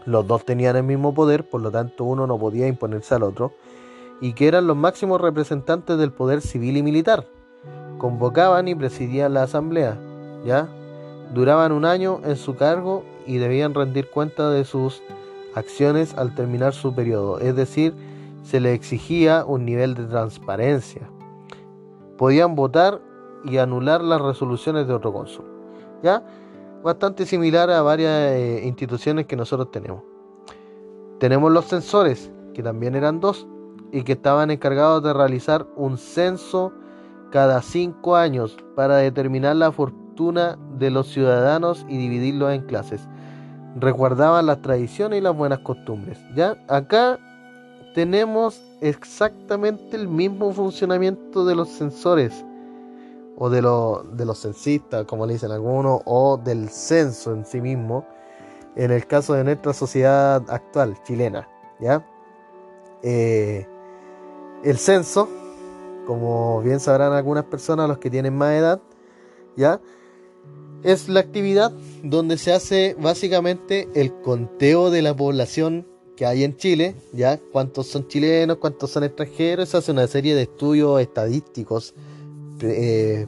[0.06, 3.54] Los dos tenían el mismo poder, por lo tanto uno no podía imponerse al otro
[4.20, 7.26] y que eran los máximos representantes del poder civil y militar.
[8.02, 9.96] Convocaban y presidían la asamblea,
[10.44, 10.68] ¿ya?
[11.36, 15.04] Duraban un año en su cargo y debían rendir cuenta de sus
[15.54, 17.94] acciones al terminar su periodo, es decir,
[18.42, 21.12] se les exigía un nivel de transparencia.
[22.18, 23.00] Podían votar
[23.46, 25.46] y anular las resoluciones de otro cónsul,
[26.02, 26.24] ¿ya?
[26.82, 30.02] Bastante similar a varias eh, instituciones que nosotros tenemos.
[31.20, 33.46] Tenemos los censores, que también eran dos,
[33.92, 36.74] y que estaban encargados de realizar un censo
[37.32, 43.08] cada cinco años para determinar la fortuna de los ciudadanos y dividirlos en clases.
[43.76, 46.20] Recuerdaban las tradiciones y las buenas costumbres.
[46.36, 46.58] ¿ya?
[46.68, 47.18] Acá
[47.96, 52.46] tenemos exactamente el mismo funcionamiento de los censores
[53.38, 58.06] o de, de los censistas, como le dicen algunos, o del censo en sí mismo,
[58.76, 61.48] en el caso de nuestra sociedad actual, chilena.
[61.80, 62.06] ¿ya?
[63.02, 63.68] Eh,
[64.64, 65.28] el censo,
[66.12, 68.82] como bien sabrán algunas personas, los que tienen más edad,
[69.56, 69.80] ¿ya?
[70.84, 71.72] Es la actividad
[72.04, 77.40] donde se hace básicamente el conteo de la población que hay en Chile, ¿ya?
[77.54, 81.94] Cuántos son chilenos, cuántos son extranjeros, se hace una serie de estudios estadísticos
[82.60, 83.26] eh,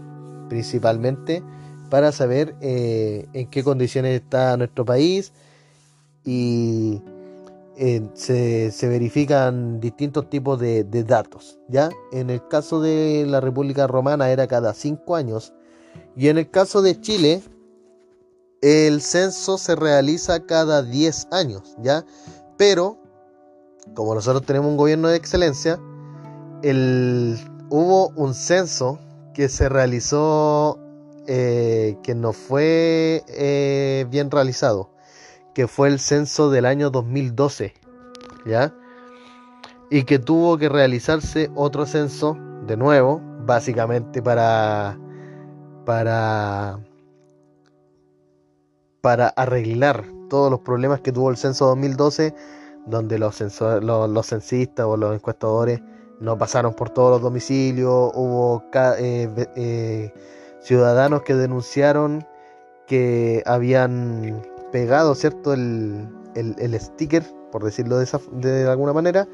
[0.49, 1.41] principalmente
[1.89, 5.31] para saber eh, en qué condiciones está nuestro país
[6.25, 7.01] y
[7.75, 11.59] eh, se, verifican distintos tipos de, datos.
[11.67, 11.89] ¿ya?
[12.11, 15.53] En el caso de la República Romana era cada cinco años
[16.15, 17.41] y en el caso de Chile
[18.61, 21.75] el censo se realiza cada 10 años.
[21.81, 22.05] ¿ya?
[22.57, 22.99] Pero
[23.95, 25.79] como nosotros tenemos un gobierno de excelencia,
[26.61, 27.37] el,
[27.69, 28.99] hubo un censo
[29.33, 30.79] que se realizó
[31.27, 34.92] eh, que no fue eh, bien realizado
[35.53, 37.73] que fue el censo del año 2012,
[38.45, 38.73] ¿ya?
[39.89, 44.97] Y que tuvo que realizarse otro censo de nuevo, básicamente para
[45.85, 46.79] para
[49.01, 52.33] para arreglar todos los problemas que tuvo el censo 2012,
[52.87, 55.81] donde los, los, censistas o los encuestadores
[56.21, 60.13] no pasaron por todos los domicilios, hubo eh, eh,
[60.61, 62.25] ciudadanos que denunciaron
[62.87, 64.41] que habían
[64.73, 65.53] pegado, ¿cierto?
[65.53, 69.27] El, el, sticker, por decirlo de, esa, de alguna manera,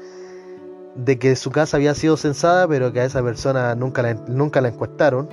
[0.94, 4.60] de que su casa había sido censada, pero que a esa persona nunca la, nunca
[4.60, 5.30] la encuestaron.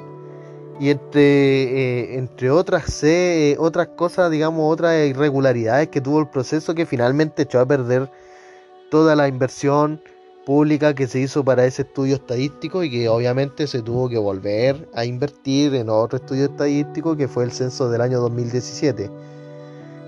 [0.80, 6.74] Y entre, eh, entre otras, eh, otras cosas, digamos, otras irregularidades que tuvo el proceso
[6.74, 8.10] que finalmente echó a perder
[8.90, 10.02] toda la inversión
[10.46, 14.88] pública que se hizo para ese estudio estadístico y que obviamente se tuvo que volver
[14.94, 19.10] a invertir en otro estudio estadístico que fue el censo del año 2017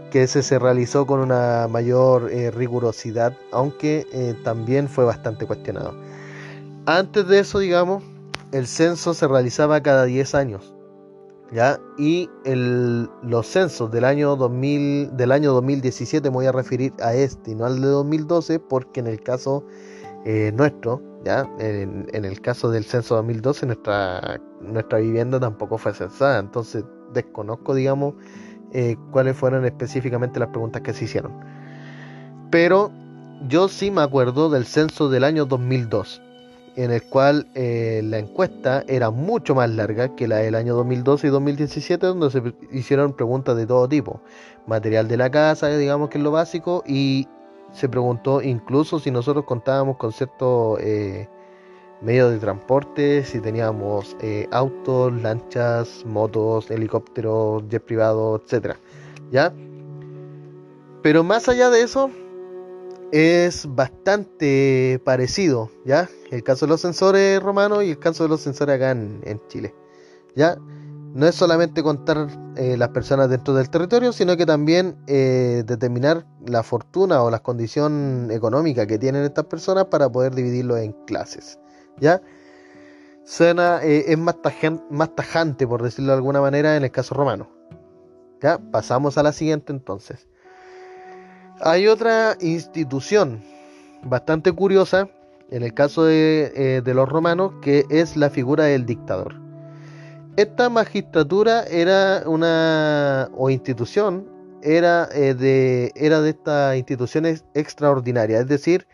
[0.10, 5.94] que ese se realizó con una mayor eh, rigurosidad, aunque eh, también fue bastante cuestionado.
[6.86, 8.04] Antes de eso, digamos,
[8.52, 10.74] el censo se realizaba cada 10 años,
[11.52, 11.80] ¿ya?
[11.98, 17.52] Y los censos del año, 2000, del año 2017 me voy a referir a este
[17.52, 19.66] y no al de 2012, porque en el caso
[20.26, 21.48] eh, nuestro, ¿ya?
[21.60, 27.76] En, en, el caso del censo 2012, nuestra, nuestra vivienda tampoco fue censada, entonces desconozco,
[27.76, 28.16] digamos,
[28.74, 31.34] eh, cuáles fueron específicamente las preguntas que se hicieron.
[32.50, 32.92] Pero
[33.48, 36.22] yo sí me acuerdo del censo del año 2002,
[36.76, 41.28] en el cual eh, la encuesta era mucho más larga que la del año 2012
[41.28, 44.22] y 2017, donde se hicieron preguntas de todo tipo.
[44.68, 47.28] Material de la casa, digamos que es lo básico, y
[47.72, 50.78] se preguntó incluso si nosotros contábamos con cierto...
[50.80, 51.28] Eh,
[52.02, 58.78] medios de transporte, si teníamos eh, autos, lanchas, motos, helicópteros, jet privados, etcétera,
[59.32, 59.54] ¿ya?
[61.02, 62.10] Pero más allá de eso,
[63.12, 66.10] es bastante parecido, ¿ya?
[66.32, 69.74] El caso de los sensores romanos y el caso de los sensores acá en, Chile,
[70.36, 70.58] ¿ya?
[71.14, 76.28] No es solamente contar eh, las personas dentro del territorio, sino que también eh, determinar
[76.46, 81.58] la fortuna o la condición económica que tienen estas personas para poder dividirlo en clases.
[82.00, 82.22] ¿Ya?
[83.40, 84.38] Eh, es más,
[84.90, 87.50] más tajante, por decirlo de alguna manera, en el caso romano.
[88.42, 88.58] ¿Ya?
[88.58, 90.28] Pasamos a la siguiente entonces.
[91.62, 93.42] Hay otra institución
[94.04, 95.10] bastante curiosa
[95.52, 99.36] en el caso de, eh, los romanos que es la figura del dictador.
[100.38, 104.28] Esta magistratura era una o institución
[104.62, 108.88] era, eh, de, era de estas instituciones extraordinarias, es decir,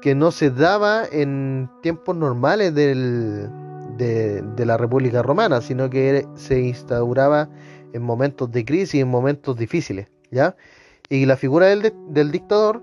[0.00, 3.50] que no se daba en tiempos normales del,
[3.96, 7.48] de, la República Romana, sino que se instauraba
[7.92, 10.56] en momentos de crisis, en momentos difíciles, ¿ya?
[11.08, 12.82] Y la figura del, del dictador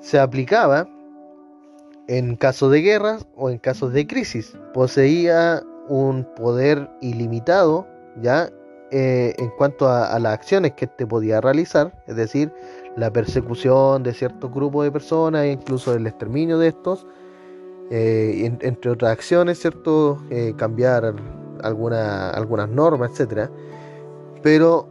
[0.00, 0.88] se aplicaba
[2.08, 4.56] en casos de guerras o en casos de crisis.
[4.72, 7.86] Poseía un poder ilimitado,
[8.20, 8.50] ¿ya?
[8.90, 12.52] Eh, en cuanto a, las acciones que éste podía realizar, es decir,
[12.96, 17.06] la persecución de ciertos grupos de personas, incluso el exterminio de estos,
[17.90, 20.22] eh, entre otras acciones, ¿cierto?
[20.30, 21.14] Eh, cambiar
[21.62, 23.50] alguna, algunas normas, etc.
[24.42, 24.88] Pero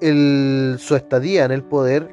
[0.00, 2.10] su estadía en el poder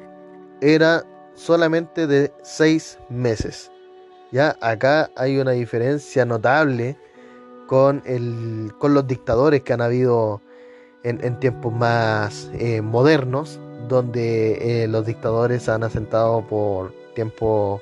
[0.60, 3.70] era solamente de seis meses.
[4.30, 6.96] Ya acá hay una diferencia notable
[7.66, 10.40] con, el, con los dictadores que han habido
[11.04, 17.80] en, tiempos más eh, modernos, donde eh, los dictadores han asentado por tiempo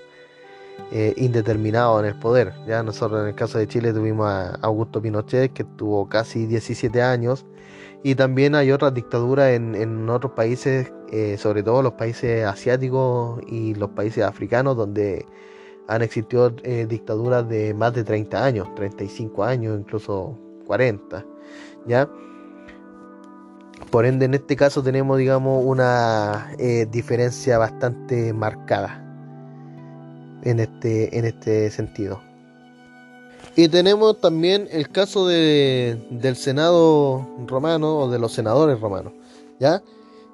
[0.93, 2.53] eh, indeterminado en el poder.
[2.67, 7.03] Ya nosotros en el caso de Chile tuvimos a Augusto Pinochet, que tuvo casi 17
[7.03, 7.47] años,
[8.03, 10.91] y también hay otras dictaduras en, en otros países,
[11.37, 15.27] sobre todo los países asiáticos y los países africanos, donde
[15.87, 21.27] han existido dictaduras de más de 30 años, 35 años, incluso 40.
[21.87, 22.09] ¿ya?
[23.91, 29.05] Por ende, en este caso tenemos, digamos, una eh, diferencia bastante marcada
[30.45, 32.21] en este, en este sentido.
[33.57, 39.13] Y tenemos también el caso de, del Senado romano o de los senadores romanos,
[39.59, 39.83] ¿ya?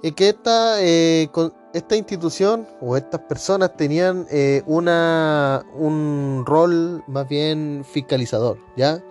[0.02, 1.30] Y que esta, eh,
[1.72, 9.02] esta institución o estas personas tenían eh, una, un rol más bien fiscalizador, ¿ya?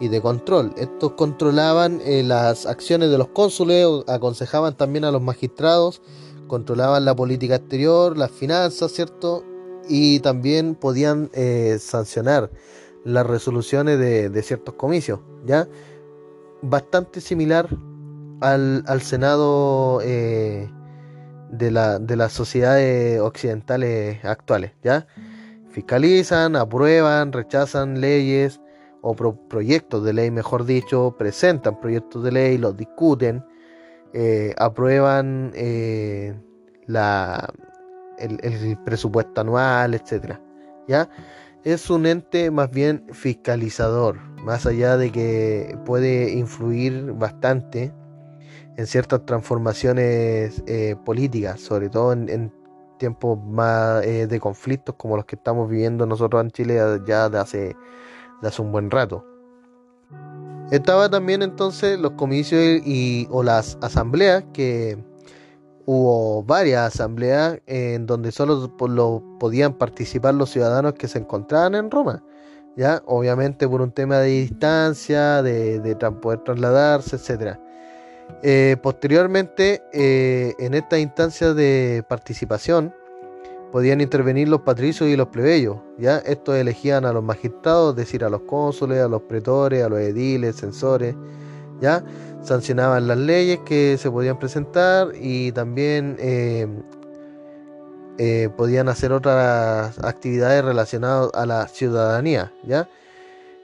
[0.00, 0.72] Y de control.
[0.76, 6.02] Estos controlaban eh, las acciones de los cónsules, aconsejaban también a los magistrados,
[6.46, 9.44] controlaban la política exterior, las finanzas, ¿cierto?
[9.88, 12.50] Y también podían eh, sancionar
[13.04, 15.68] las resoluciones de, ciertos comicios, ¿ya?
[16.62, 17.68] Bastante similar
[18.40, 20.70] al, Senado eh,
[21.50, 25.06] de, la, de las sociedades occidentales actuales, ¿ya?
[25.70, 28.60] Fiscalizan, aprueban, rechazan leyes,
[29.06, 33.44] o proyectos de ley, mejor dicho, presentan proyectos de ley, los discuten,
[34.14, 36.34] eh, aprueban eh,
[36.86, 37.52] la,
[38.18, 40.40] el, presupuesto anual, etcétera.
[40.88, 41.10] ¿Ya?
[41.64, 47.92] Es un ente más bien fiscalizador, más allá de que puede influir bastante
[48.78, 52.52] en ciertas transformaciones eh, políticas, sobre todo en, en
[52.98, 57.76] tiempos más de conflictos como los que estamos viviendo nosotros en Chile ya de hace
[58.48, 59.24] hace un buen rato.
[60.70, 64.98] Estaba también entonces los comicios y, o las asambleas, que
[65.86, 71.90] hubo varias asambleas en donde solo lo podían participar los ciudadanos que se encontraban en
[71.90, 72.24] Roma.
[72.76, 77.56] Ya, obviamente por un tema de distancia, de, poder trasladarse, etc.
[78.42, 82.92] Eh, posteriormente, eh, en esta instancia de participación,
[83.74, 85.78] podían intervenir los patricios y los plebeyos.
[85.98, 86.18] ¿ya?
[86.18, 89.98] Estos elegían a los magistrados, es decir, a los cónsules, a los pretores, a los
[89.98, 91.16] ediles, censores.
[91.80, 92.04] ¿ya?
[92.40, 96.68] Sancionaban las leyes que se podían presentar y también eh,
[98.18, 102.52] eh, podían hacer otras actividades relacionadas a la ciudadanía.
[102.62, 102.88] ¿ya?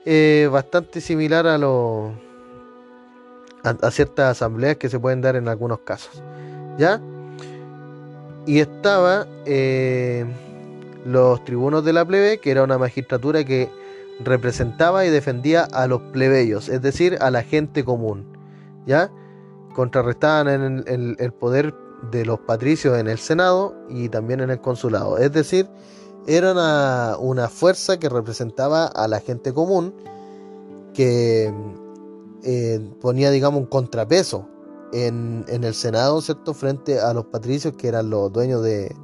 [0.03, 2.11] Eh, bastante similar a, los
[3.63, 6.21] a, ciertas asambleas que se pueden dar en algunos casos.
[6.77, 7.01] ¿ya?
[8.45, 10.25] Y estaba eh,
[11.05, 13.69] los tribunos de la plebe, que era una magistratura que
[14.23, 18.25] representaba y defendía a los plebeyos, es decir, a la gente común,
[18.85, 19.11] ¿ya?
[19.75, 20.47] Contrarrestaban
[20.87, 21.73] en el, poder
[22.11, 25.67] de los patricios en el Senado y también en el consulado, es decir,
[26.27, 26.51] era
[27.17, 29.93] una, fuerza que representaba a la gente común,
[30.93, 31.51] que
[32.43, 34.47] eh, ponía, digamos, un contrapeso
[34.93, 36.53] en, el Senado, ¿cierto?
[36.53, 38.95] Frente a los patricios que eran los dueños de,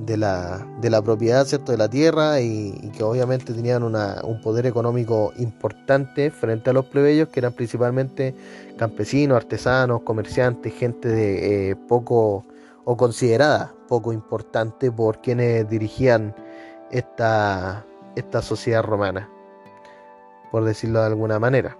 [0.00, 1.72] de, la, de la propiedad, ¿cierto?
[1.72, 7.28] De la tierra y, que obviamente tenían un poder económico importante frente a los plebeyos
[7.28, 8.34] que eran principalmente
[8.76, 12.44] campesinos, artesanos, comerciantes, gente de eh, poco
[12.84, 16.34] o considerada poco importante por quienes dirigían
[16.90, 17.84] esta,
[18.16, 19.28] esta sociedad romana,
[20.50, 21.76] por decirlo de alguna manera.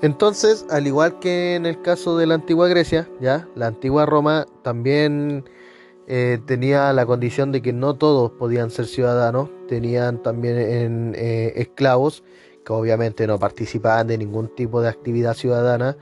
[0.00, 4.46] Entonces, al igual que en el caso de la antigua Grecia, ya, la antigua Roma
[4.62, 5.44] también
[6.06, 12.22] eh, tenía la condición de que no todos podían ser ciudadanos, tenían también eh, esclavos
[12.64, 15.96] que obviamente no participaban de ningún tipo de actividad ciudadana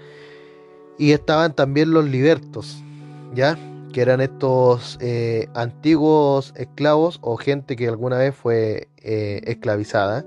[0.99, 2.83] y estaban también los libertos,
[3.35, 3.59] ya,
[3.95, 10.27] que eran estos eh, antiguos esclavos o gente que alguna vez fue esclavizada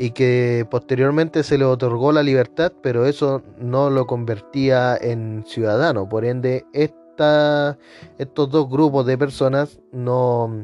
[0.00, 6.08] y que posteriormente se le otorgó la libertad, pero eso no lo convertía en ciudadano.
[6.08, 7.76] Por ende, esta,
[8.16, 10.62] estos dos grupos de personas no,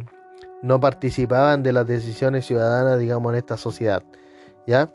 [0.63, 4.03] no participaban de las decisiones ciudadanas, digamos, en esta sociedad.
[4.67, 4.91] ¿Ya?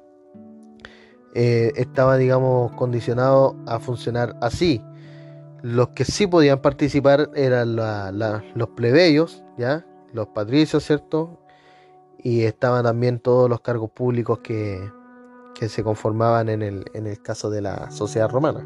[1.36, 4.82] Eh, estaba, digamos, condicionado a funcionar así.
[5.62, 9.86] Los que sí podían participar eran los plebeyos, ¿ya?
[10.14, 11.41] Los patricios, ¿cierto?
[12.24, 14.90] Y estaban también todos los cargos públicos que,
[15.68, 18.66] se conformaban en el, en el, caso de la sociedad romana.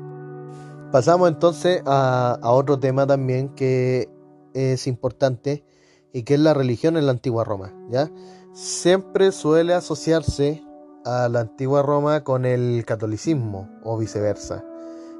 [0.94, 4.08] Pasamos entonces a, otro tema también que
[4.54, 5.66] es importante
[6.14, 7.74] y que es la religión en la antigua Roma.
[7.90, 8.10] ¿ya?
[8.56, 10.64] siempre suele asociarse
[11.04, 14.64] a la antigua Roma con el catolicismo o viceversa,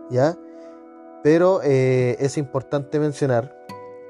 [0.10, 0.38] ¿ya?
[1.22, 3.54] Pero eh, es importante mencionar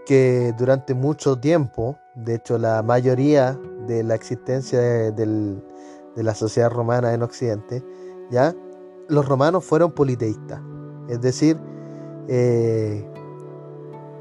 [0.05, 5.61] que durante mucho tiempo, de hecho la mayoría de la existencia de,
[6.15, 7.83] la sociedad romana en Occidente,
[8.31, 8.55] ¿ya?
[9.07, 10.61] Los romanos fueron politeístas,
[11.09, 11.59] es decir,
[12.27, 13.07] eh,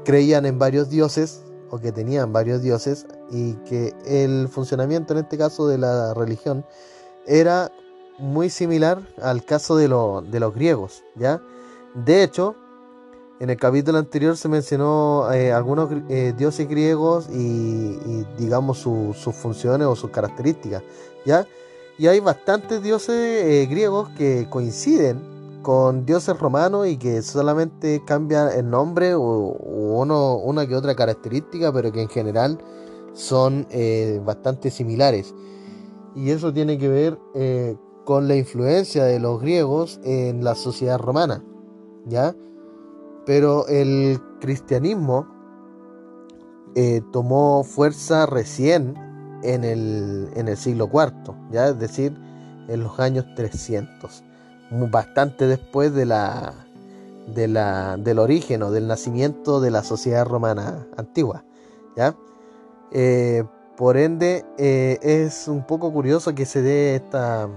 [0.03, 5.37] creían en varios dioses o que tenían varios dioses y que el funcionamiento en este
[5.37, 6.65] caso de la religión
[7.25, 7.71] era
[8.19, 11.41] muy similar al caso de, de los griegos, ¿ya?
[11.93, 12.55] De hecho,
[13.39, 17.97] en el capítulo anterior se mencionó eh, algunos eh, dioses griegos y,
[18.37, 20.83] digamos sus funciones o sus características,
[21.25, 21.45] ¿ya?
[21.97, 28.51] Y hay bastantes dioses eh, griegos que coinciden con dioses romanos y que solamente cambian
[28.51, 32.59] el nombre o, una que otra característica, pero que en general
[33.13, 33.65] son
[34.23, 35.33] bastante similares.
[36.15, 37.17] Y eso tiene que ver
[38.03, 41.43] con la influencia de los griegos en la sociedad romana,
[42.05, 42.35] ¿ya?
[43.25, 45.27] Pero el cristianismo
[46.75, 48.95] eh, tomó fuerza recién
[49.43, 51.69] en el, en el siglo IV, ¿ya?
[51.69, 52.13] es decir,
[52.67, 54.23] en los años 300,
[54.91, 56.53] bastante después de la,
[57.33, 61.45] de la, del origen o del nacimiento de la sociedad romana antigua.
[61.95, 62.15] ¿ya?
[62.91, 63.43] Eh,
[63.77, 67.47] por ende, eh, es un poco curioso que se dé esta,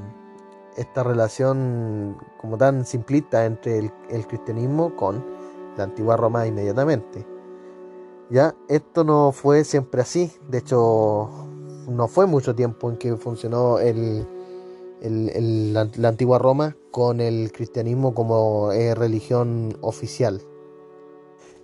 [0.77, 5.38] esta relación como tan simplista entre el cristianismo con
[5.79, 7.27] la antigua Roma inmediatamente.
[8.31, 11.31] Ya, esto no fue siempre así, de hecho
[11.89, 14.27] no fue mucho tiempo en que funcionó el,
[15.01, 20.43] la, antigua Roma con el cristianismo como eh, religión oficial.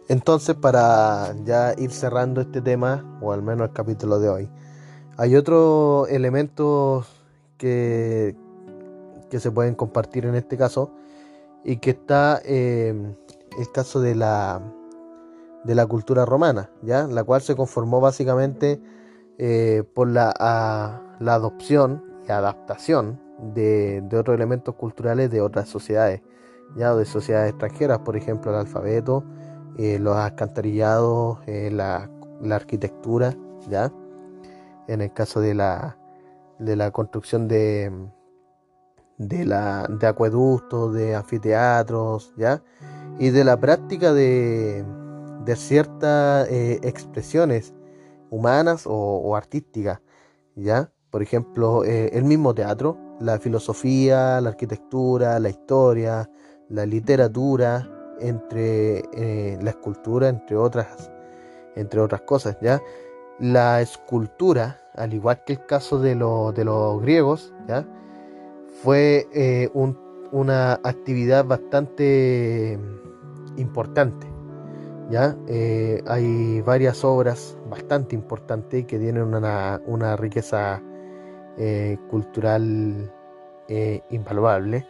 [0.09, 4.49] Entonces, para ya ir cerrando este tema, o al menos el capítulo de hoy,
[5.17, 7.07] hay otros elementos
[7.59, 8.37] que,
[9.31, 10.91] que se pueden compartir en este caso
[11.65, 12.95] y que está eh,
[13.59, 14.61] el caso de la,
[15.65, 17.07] de la cultura romana, ¿ya?
[17.07, 18.81] la cual se conformó básicamente
[19.39, 20.33] eh, por la,
[21.19, 23.21] la, adopción y adaptación
[23.55, 26.23] de, otros elementos culturales de otras sociedades,
[26.77, 29.25] ya de sociedades extranjeras, por ejemplo el alfabeto,
[29.77, 33.35] eh, los alcantarillados, eh, la, la, arquitectura,
[33.69, 33.93] ¿ya?
[34.87, 35.97] en el caso de la,
[36.59, 37.91] de la construcción de,
[39.19, 42.63] de, la, de acueductos, de anfiteatros, ¿ya?
[43.19, 44.85] Y de la práctica de,
[45.57, 47.75] ciertas eh, expresiones
[48.31, 50.01] humanas o, artísticas,
[50.57, 50.91] ¿ya?
[51.11, 56.29] Por ejemplo, eh, el mismo teatro, la filosofía, la arquitectura, la historia,
[56.69, 57.89] la literatura,
[58.19, 61.11] entre eh, la escultura, entre otras,
[61.77, 62.83] entre otras cosas, ¿ya?
[63.39, 67.87] La escultura, al igual que el caso de, de los griegos, ¿ya?
[68.83, 69.71] Fue
[70.33, 72.79] una actividad bastante
[73.57, 74.35] importante.
[75.11, 75.37] ¿ya?
[75.49, 80.83] Eh, hay varias obras bastante importantes que tienen una, riqueza
[81.59, 83.13] eh, cultural
[83.69, 84.87] eh, invaluable.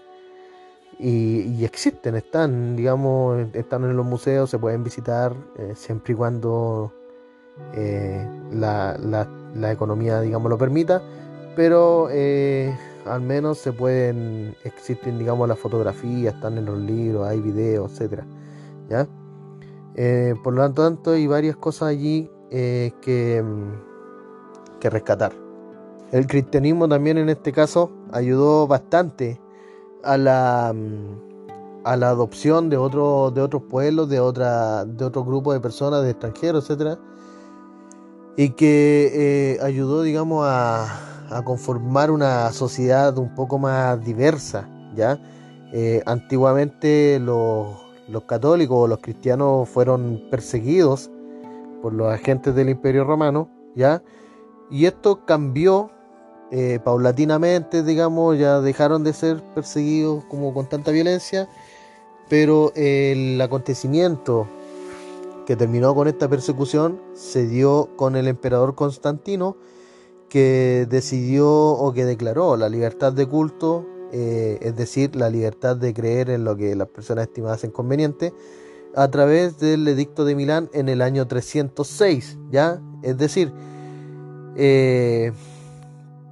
[0.99, 5.35] Y, existen, están, digamos, están en los museos, se pueden visitar
[5.75, 6.93] siempre y cuando
[8.53, 8.97] la,
[9.57, 11.03] la, economía, digamos, lo permita,
[11.57, 12.09] pero
[13.07, 18.25] al menos se pueden, existen, digamos, las fotografías, están en los libros, hay videos, etcétera.
[19.97, 25.33] Eh, por lo tanto, hay varias cosas allí eh, que, mm, que rescatar.
[26.11, 29.41] El cristianismo también en este caso ayudó bastante
[30.03, 35.53] a la, mm, a la adopción de, otro, de otros pueblos, de, de otro grupo
[35.53, 36.99] de personas, de extranjeros, etc.
[38.37, 40.87] Y que eh, ayudó, digamos, a,
[41.31, 45.21] a, conformar una sociedad un poco más diversa, ¿ya?
[46.07, 51.11] antiguamente los los católicos o los cristianos fueron perseguidos
[51.83, 54.03] por los agentes del Imperio Romano, ¿ya?
[54.71, 55.91] Y esto cambió
[56.51, 61.49] eh, paulatinamente, digamos, ya dejaron de ser perseguidos como con tanta violencia,
[62.29, 64.47] pero el acontecimiento
[65.47, 69.57] que terminó con esta persecución se dio con el emperador Constantino,
[70.29, 73.87] que decidió o que declaró la libertad de culto
[74.17, 78.33] eh, es decir, la libertad de creer en lo que las personas estimasen conveniente,
[78.95, 82.81] a través del edicto de Milán en el año 306, ¿ya?
[83.03, 83.53] Es decir,
[84.55, 85.33] eh,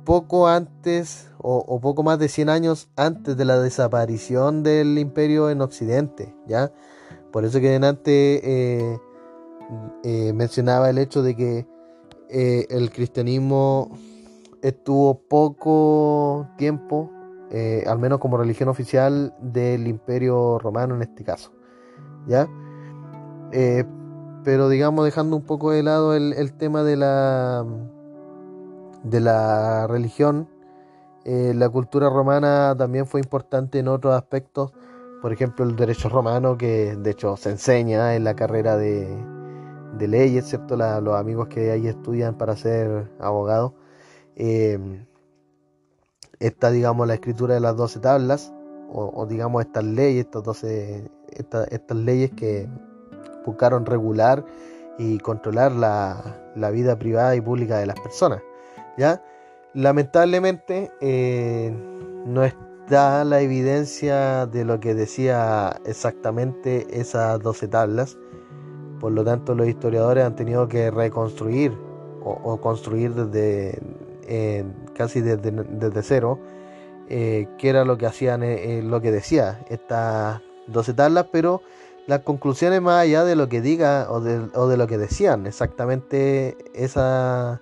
[0.04, 5.60] poco antes o, poco más de 100 años antes de la desaparición del imperio en
[5.60, 6.70] Occidente, ¿ya?
[7.32, 8.96] Por eso que antes eh,
[10.32, 11.66] mencionaba el hecho de que
[12.30, 13.90] el cristianismo
[14.62, 17.10] estuvo poco tiempo,
[17.54, 21.52] eh, al menos como religión oficial del Imperio Romano en este caso.
[22.26, 22.48] ¿Ya?
[23.52, 23.84] Eh,
[24.42, 27.66] pero digamos dejando un poco de lado el, tema de la
[29.04, 30.48] de la religión
[31.24, 34.72] eh, la cultura romana también fue importante en otros aspectos
[35.20, 39.06] por ejemplo el derecho romano que de hecho se enseña en la carrera de,
[39.98, 43.72] de leyes excepto los amigos que ahí estudian para ser abogados
[46.46, 48.52] está digamos la escritura de las doce tablas
[48.94, 51.10] o, digamos estas leyes estas 12
[51.70, 52.68] estas leyes que
[53.46, 54.44] buscaron regular
[54.98, 58.42] y controlar la, vida privada y pública de las personas.
[58.98, 59.22] ¿ya?
[59.74, 61.74] Lamentablemente eh,
[62.26, 68.18] no está la evidencia de lo que decía exactamente esas 12 tablas.
[69.00, 71.76] Por lo tanto, los historiadores han tenido que reconstruir
[72.24, 73.80] o, construir desde
[74.94, 76.38] casi desde, desde cero
[77.08, 81.60] eh, qué era lo que hacían, eh, lo que decía estas 12 tablas, pero
[82.06, 87.60] las conclusiones más allá de lo que diga o de, lo que decían exactamente esa,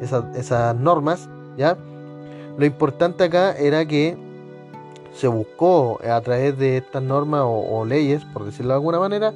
[0.00, 1.78] esas normas, ¿ya?
[2.58, 4.18] Lo importante acá era que
[5.14, 9.32] se buscó a través de estas normas o, leyes, por decirlo de alguna manera,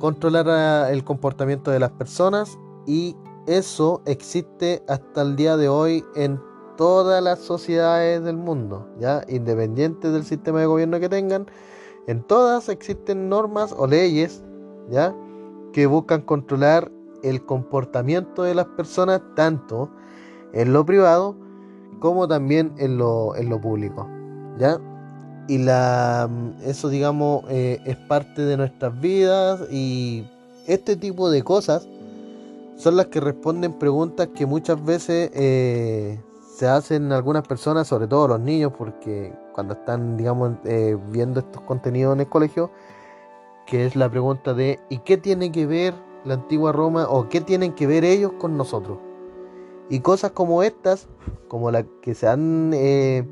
[0.00, 3.14] controlar el comportamiento de las personas y
[3.46, 6.40] eso existe hasta el día de hoy en
[6.76, 11.46] todas las sociedades del mundo, ya independientes del sistema de gobierno que tengan,
[12.06, 14.42] en todas existen normas o leyes,
[14.90, 15.14] ¿ya?
[15.72, 16.90] Que buscan controlar
[17.22, 19.90] el comportamiento de las personas tanto
[20.52, 21.36] en lo privado
[21.98, 24.08] como también en lo, en lo público,
[24.58, 24.78] ¿ya?
[25.48, 26.28] Y la,
[26.64, 30.24] eso, digamos, eh, es parte de nuestras vidas y
[30.66, 31.88] este tipo de cosas
[32.76, 36.20] son las que responden preguntas que muchas veces eh,
[36.56, 41.60] se hacen algunas personas, sobre todo los niños, porque cuando están, digamos, eh, viendo estos
[41.60, 42.70] contenidos en el colegio,
[43.66, 45.92] que es la pregunta de ¿y qué tiene que ver
[46.24, 48.96] la antigua Roma o qué tienen que ver ellos con nosotros?
[49.90, 51.08] Y cosas como estas,
[51.48, 53.22] como las que se han eh,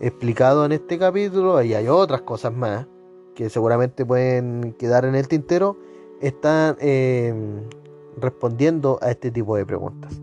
[0.00, 2.88] explicado en este capítulo, y hay otras cosas más
[3.36, 5.76] que seguramente pueden quedar en el tintero,
[6.20, 7.32] están eh,
[8.16, 10.20] respondiendo a este tipo de preguntas.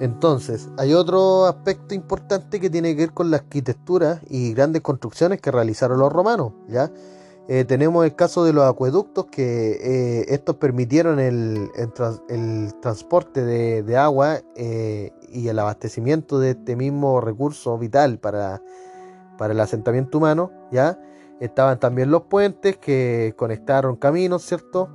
[0.00, 5.40] Entonces, hay otro aspecto importante que tiene que ver con la arquitectura y grandes construcciones
[5.40, 6.52] que realizaron los romanos.
[6.68, 6.90] ¿ya?
[7.48, 11.70] Eh, tenemos el caso de los acueductos que eh, estos permitieron el,
[12.80, 18.62] transporte de, agua eh, y el abastecimiento de este mismo recurso vital para,
[19.40, 20.52] el asentamiento humano.
[20.70, 21.00] ¿ya?
[21.40, 24.90] Estaban también los puentes que conectaron caminos, ¿cierto?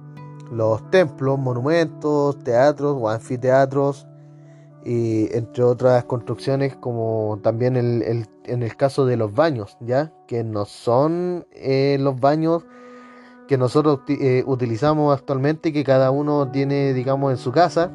[0.51, 4.05] Los templos, monumentos, teatros o anfiteatros,
[4.85, 10.11] y entre otras construcciones como también el, en el caso de los baños, ¿ya?
[10.27, 12.65] Que no son eh, los baños
[13.47, 17.91] que nosotros eh, utilizamos actualmente que cada uno tiene, digamos, en su casa,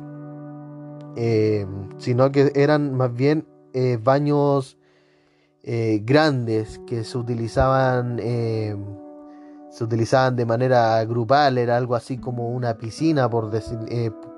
[1.16, 1.66] eh,
[1.98, 3.46] sino que eran más bien
[4.02, 4.76] baños
[5.62, 13.30] grandes que se utilizaban se utilizaban de manera grupal, era algo así como una piscina,
[13.30, 13.78] por, decir,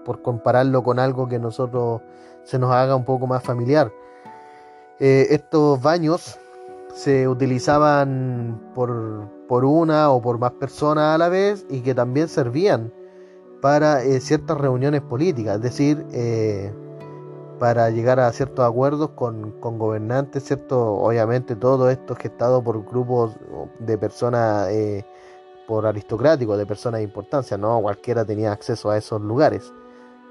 [0.05, 2.03] por compararlo con algo que nosotros
[2.51, 3.93] se nos haga un poco más familiar.
[4.99, 6.37] Eh, estos baños
[6.93, 9.31] se utilizaban por,
[9.65, 12.93] una o por más personas a la vez y que también servían
[13.63, 16.75] para eh, ciertas reuniones políticas, es decir, eh,
[17.61, 20.95] para llegar a ciertos acuerdos con, gobernantes, ¿cierto?
[20.95, 23.37] Obviamente todo esto gestado por grupos
[23.79, 24.69] de personas,
[25.69, 29.73] por aristocráticos, de personas de importancia, no cualquiera tenía acceso a esos lugares,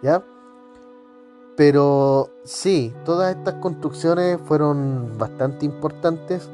[0.01, 0.21] ¿ya?
[1.59, 6.49] Pero sí, todas estas construcciones fueron bastante importantes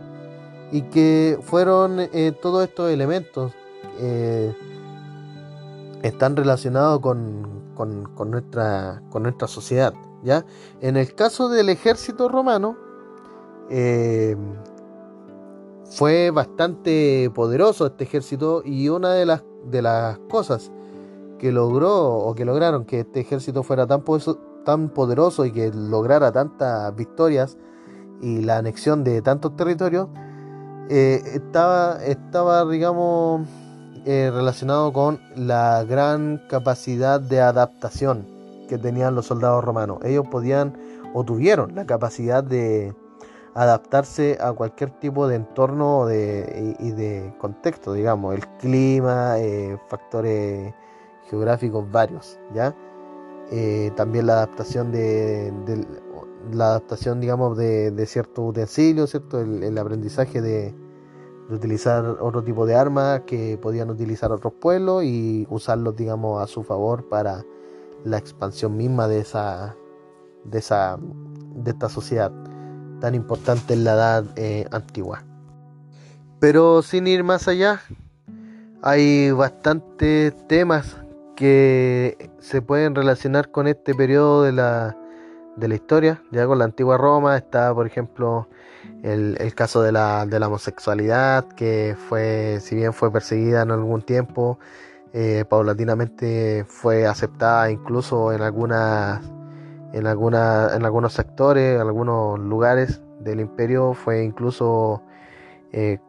[0.72, 3.53] y que fueron eh, todos estos elementos
[3.99, 4.51] eh,
[6.01, 7.76] están relacionados con,
[8.32, 9.93] nuestra, con nuestra sociedad.
[10.24, 10.43] ¿ya?
[10.82, 12.76] En el caso del ejército romano,
[13.70, 14.36] eh,
[15.84, 20.72] fue bastante poderoso este ejército y una de las, de las cosas
[21.38, 25.72] que logró o que lograron que este ejército fuera tan poderoso tan poderoso y que
[25.74, 27.57] lograra tantas victorias
[28.22, 30.09] y la anexión de tantos territorios,
[30.89, 33.47] eh, estaba, estaba, digamos,
[34.05, 38.28] eh, relacionado con la gran capacidad de adaptación
[38.68, 39.99] que tenían los soldados romanos.
[40.03, 40.78] Ellos podían
[41.13, 42.93] o tuvieron la capacidad de
[43.55, 50.74] adaptarse a cualquier tipo de entorno de, y, de contexto, digamos, el clima, eh, factores
[51.30, 52.76] geográficos varios, ¿ya?
[53.52, 55.54] Eh, también la adaptación de,
[56.52, 59.39] la adaptación, digamos, de, de ciertos utensilios, ¿cierto?
[59.39, 60.74] El, aprendizaje de,
[61.50, 66.64] utilizar otro tipo de armas que podían utilizar otros pueblos y usarlos, digamos, a su
[66.64, 67.43] favor para
[68.04, 69.76] la expansión misma de esa,
[70.43, 70.98] de esa,
[71.56, 72.32] de esta sociedad
[73.00, 75.24] tan importante en la edad eh, antigua.
[76.39, 77.82] Pero sin ir más allá,
[78.82, 80.98] hay bastantes temas
[81.36, 84.98] que se pueden relacionar con este periodo de la,
[85.56, 87.38] de la historia, ya con la antigua Roma.
[87.38, 88.48] Está, por ejemplo,
[89.04, 94.02] el, caso de la, de la, homosexualidad, que fue, si bien fue perseguida en algún
[94.02, 94.60] tiempo,
[95.14, 99.22] eh, paulatinamente fue aceptada incluso en algunas
[99.94, 103.94] en alguna, en algunos sectores, en algunos lugares del imperio.
[103.94, 105.02] Fue incluso
[105.72, 106.00] eh,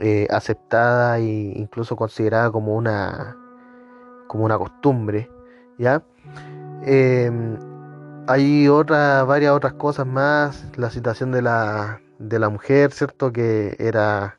[0.00, 1.22] eh, aceptada e
[1.56, 3.36] incluso considerada como una
[4.28, 5.28] como una costumbre,
[5.78, 6.02] ¿ya?
[6.84, 7.58] Em,
[8.28, 13.32] hay otras, varias otras cosas más, la situación de la, de la mujer, ¿cierto?
[13.32, 14.38] Que era,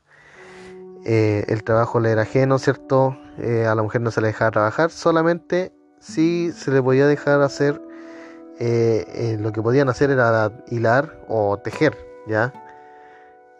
[1.05, 3.17] eh, el trabajo le era ajeno, ¿cierto?
[3.39, 7.41] Eh, a la mujer no se le dejaba trabajar, solamente si se le podía dejar
[7.41, 7.81] hacer,
[8.59, 12.53] eh, lo que podían hacer era hilar o tejer, ¿ya?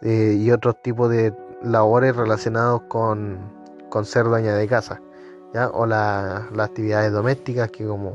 [0.02, 3.38] y otros tipos de labores relacionados con,
[3.90, 4.98] con ser dueña de casa
[5.72, 8.14] o las actividades domésticas que como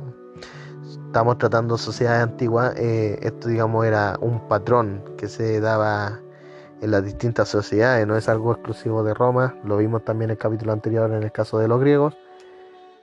[1.08, 6.20] estamos tratando sociedades antiguas, eh, esto digamos era un patrón que se daba
[6.82, 10.38] en las distintas sociedades, no es algo exclusivo de Roma, lo vimos también en el
[10.38, 12.16] capítulo anterior en el caso de los griegos,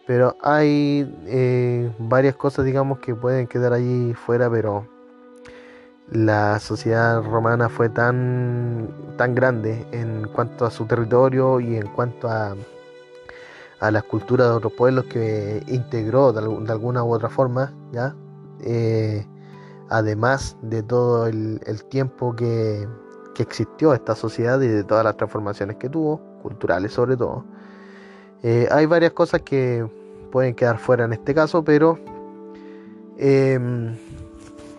[0.07, 4.87] pero hay eh, varias cosas digamos que pueden quedar allí fuera, pero
[6.11, 12.29] la sociedad romana fue tan, tan grande en cuanto a su territorio y en cuanto
[12.29, 12.55] a
[13.83, 16.39] a las culturas de otros pueblos que integró de,
[16.71, 18.15] alguna u otra forma, ¿ya?
[18.61, 19.27] Eh,
[19.89, 21.59] además de todo el,
[21.91, 22.87] tiempo que,
[23.39, 27.45] existió esta sociedad y de todas las transformaciones que tuvo, culturales sobre todo.
[28.45, 29.85] Eh, hay varias cosas que
[30.31, 31.99] pueden quedar fuera en este caso, pero
[33.19, 33.97] em,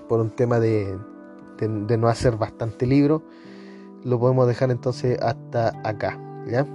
[0.08, 0.98] por un tema de,
[1.60, 3.22] de no hacer bastante libro,
[4.06, 6.66] lo podemos dejar entonces hasta acá, ¿ya?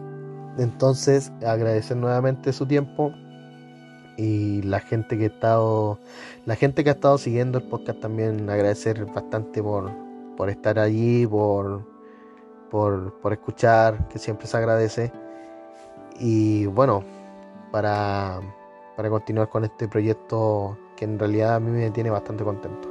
[0.59, 3.13] Entonces, agradecer nuevamente su tiempo
[4.17, 5.99] y la gente que ha estado,
[6.45, 9.91] la gente que ha estado siguiendo el podcast también agradecer bastante por,
[10.37, 11.87] por estar allí, por,
[12.71, 15.13] por, por escuchar, que siempre se agradece.
[16.19, 17.05] Y bueno,
[17.71, 18.41] para,
[18.97, 22.89] para continuar con este proyecto que en realidad a mí me tiene bastante contento.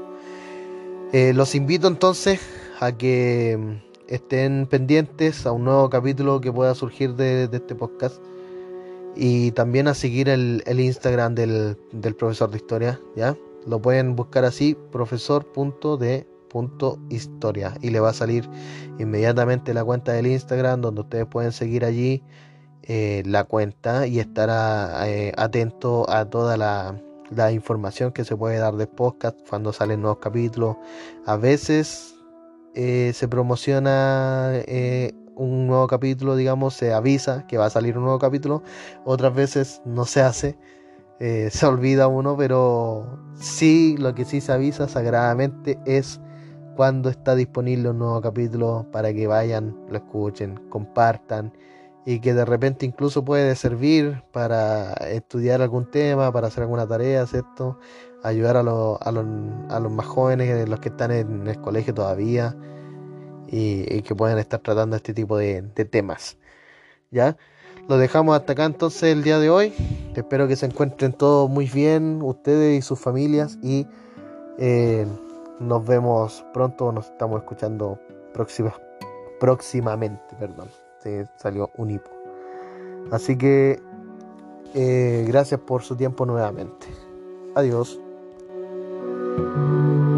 [1.11, 2.39] Eh, los invito entonces
[2.79, 8.21] a que estén pendientes a un nuevo capítulo que pueda surgir de, este podcast.
[9.15, 11.77] Y también a seguir el, Instagram del,
[12.17, 13.37] profesor de historia, ¿ya?
[13.65, 17.73] Lo pueden buscar así, profesor.de.historia.
[17.81, 18.47] Y le va a salir
[18.99, 22.23] inmediatamente la cuenta del Instagram, donde ustedes pueden seguir allí
[22.83, 24.49] eh, la cuenta y estar
[25.05, 27.01] eh, atento a toda la,
[27.31, 30.77] la información que se puede dar de podcast cuando salen nuevos capítulos.
[31.25, 32.16] A veces
[32.79, 38.03] eh, se promociona eh, un nuevo capítulo, digamos, se avisa que va a salir un
[38.03, 38.61] nuevo capítulo,
[39.03, 40.59] otras veces no se hace,
[41.19, 46.21] eh, se olvida uno, pero sí, lo que sí se avisa sagradamente es
[46.75, 51.51] cuando está disponible un nuevo capítulo para que vayan, lo escuchen, compartan
[52.05, 57.25] y que de repente incluso puede servir para estudiar algún tema, para hacer alguna tarea,
[57.25, 57.79] ¿cierto?
[58.23, 59.25] Ayudar a, los, a, los,
[59.69, 62.55] a los más jóvenes, los que están en el colegio todavía
[63.49, 66.37] y, que puedan estar tratando este tipo de, temas.
[67.11, 67.37] ¿Ya?
[67.87, 69.73] Lo dejamos hasta acá entonces el día de hoy.
[70.15, 73.57] Espero que se encuentren todos muy bien, ustedes y sus familias.
[73.61, 73.87] Y
[74.57, 75.07] eh,
[75.59, 77.99] nos vemos pronto, nos estamos escuchando
[78.33, 78.73] próxima,
[79.39, 80.35] próximamente.
[80.37, 80.67] Perdón,
[80.99, 82.09] se salió un hipo.
[83.11, 83.79] Así que
[84.73, 86.87] eh, gracias por su tiempo nuevamente.
[87.55, 88.01] Adiós.
[89.37, 90.16] うん。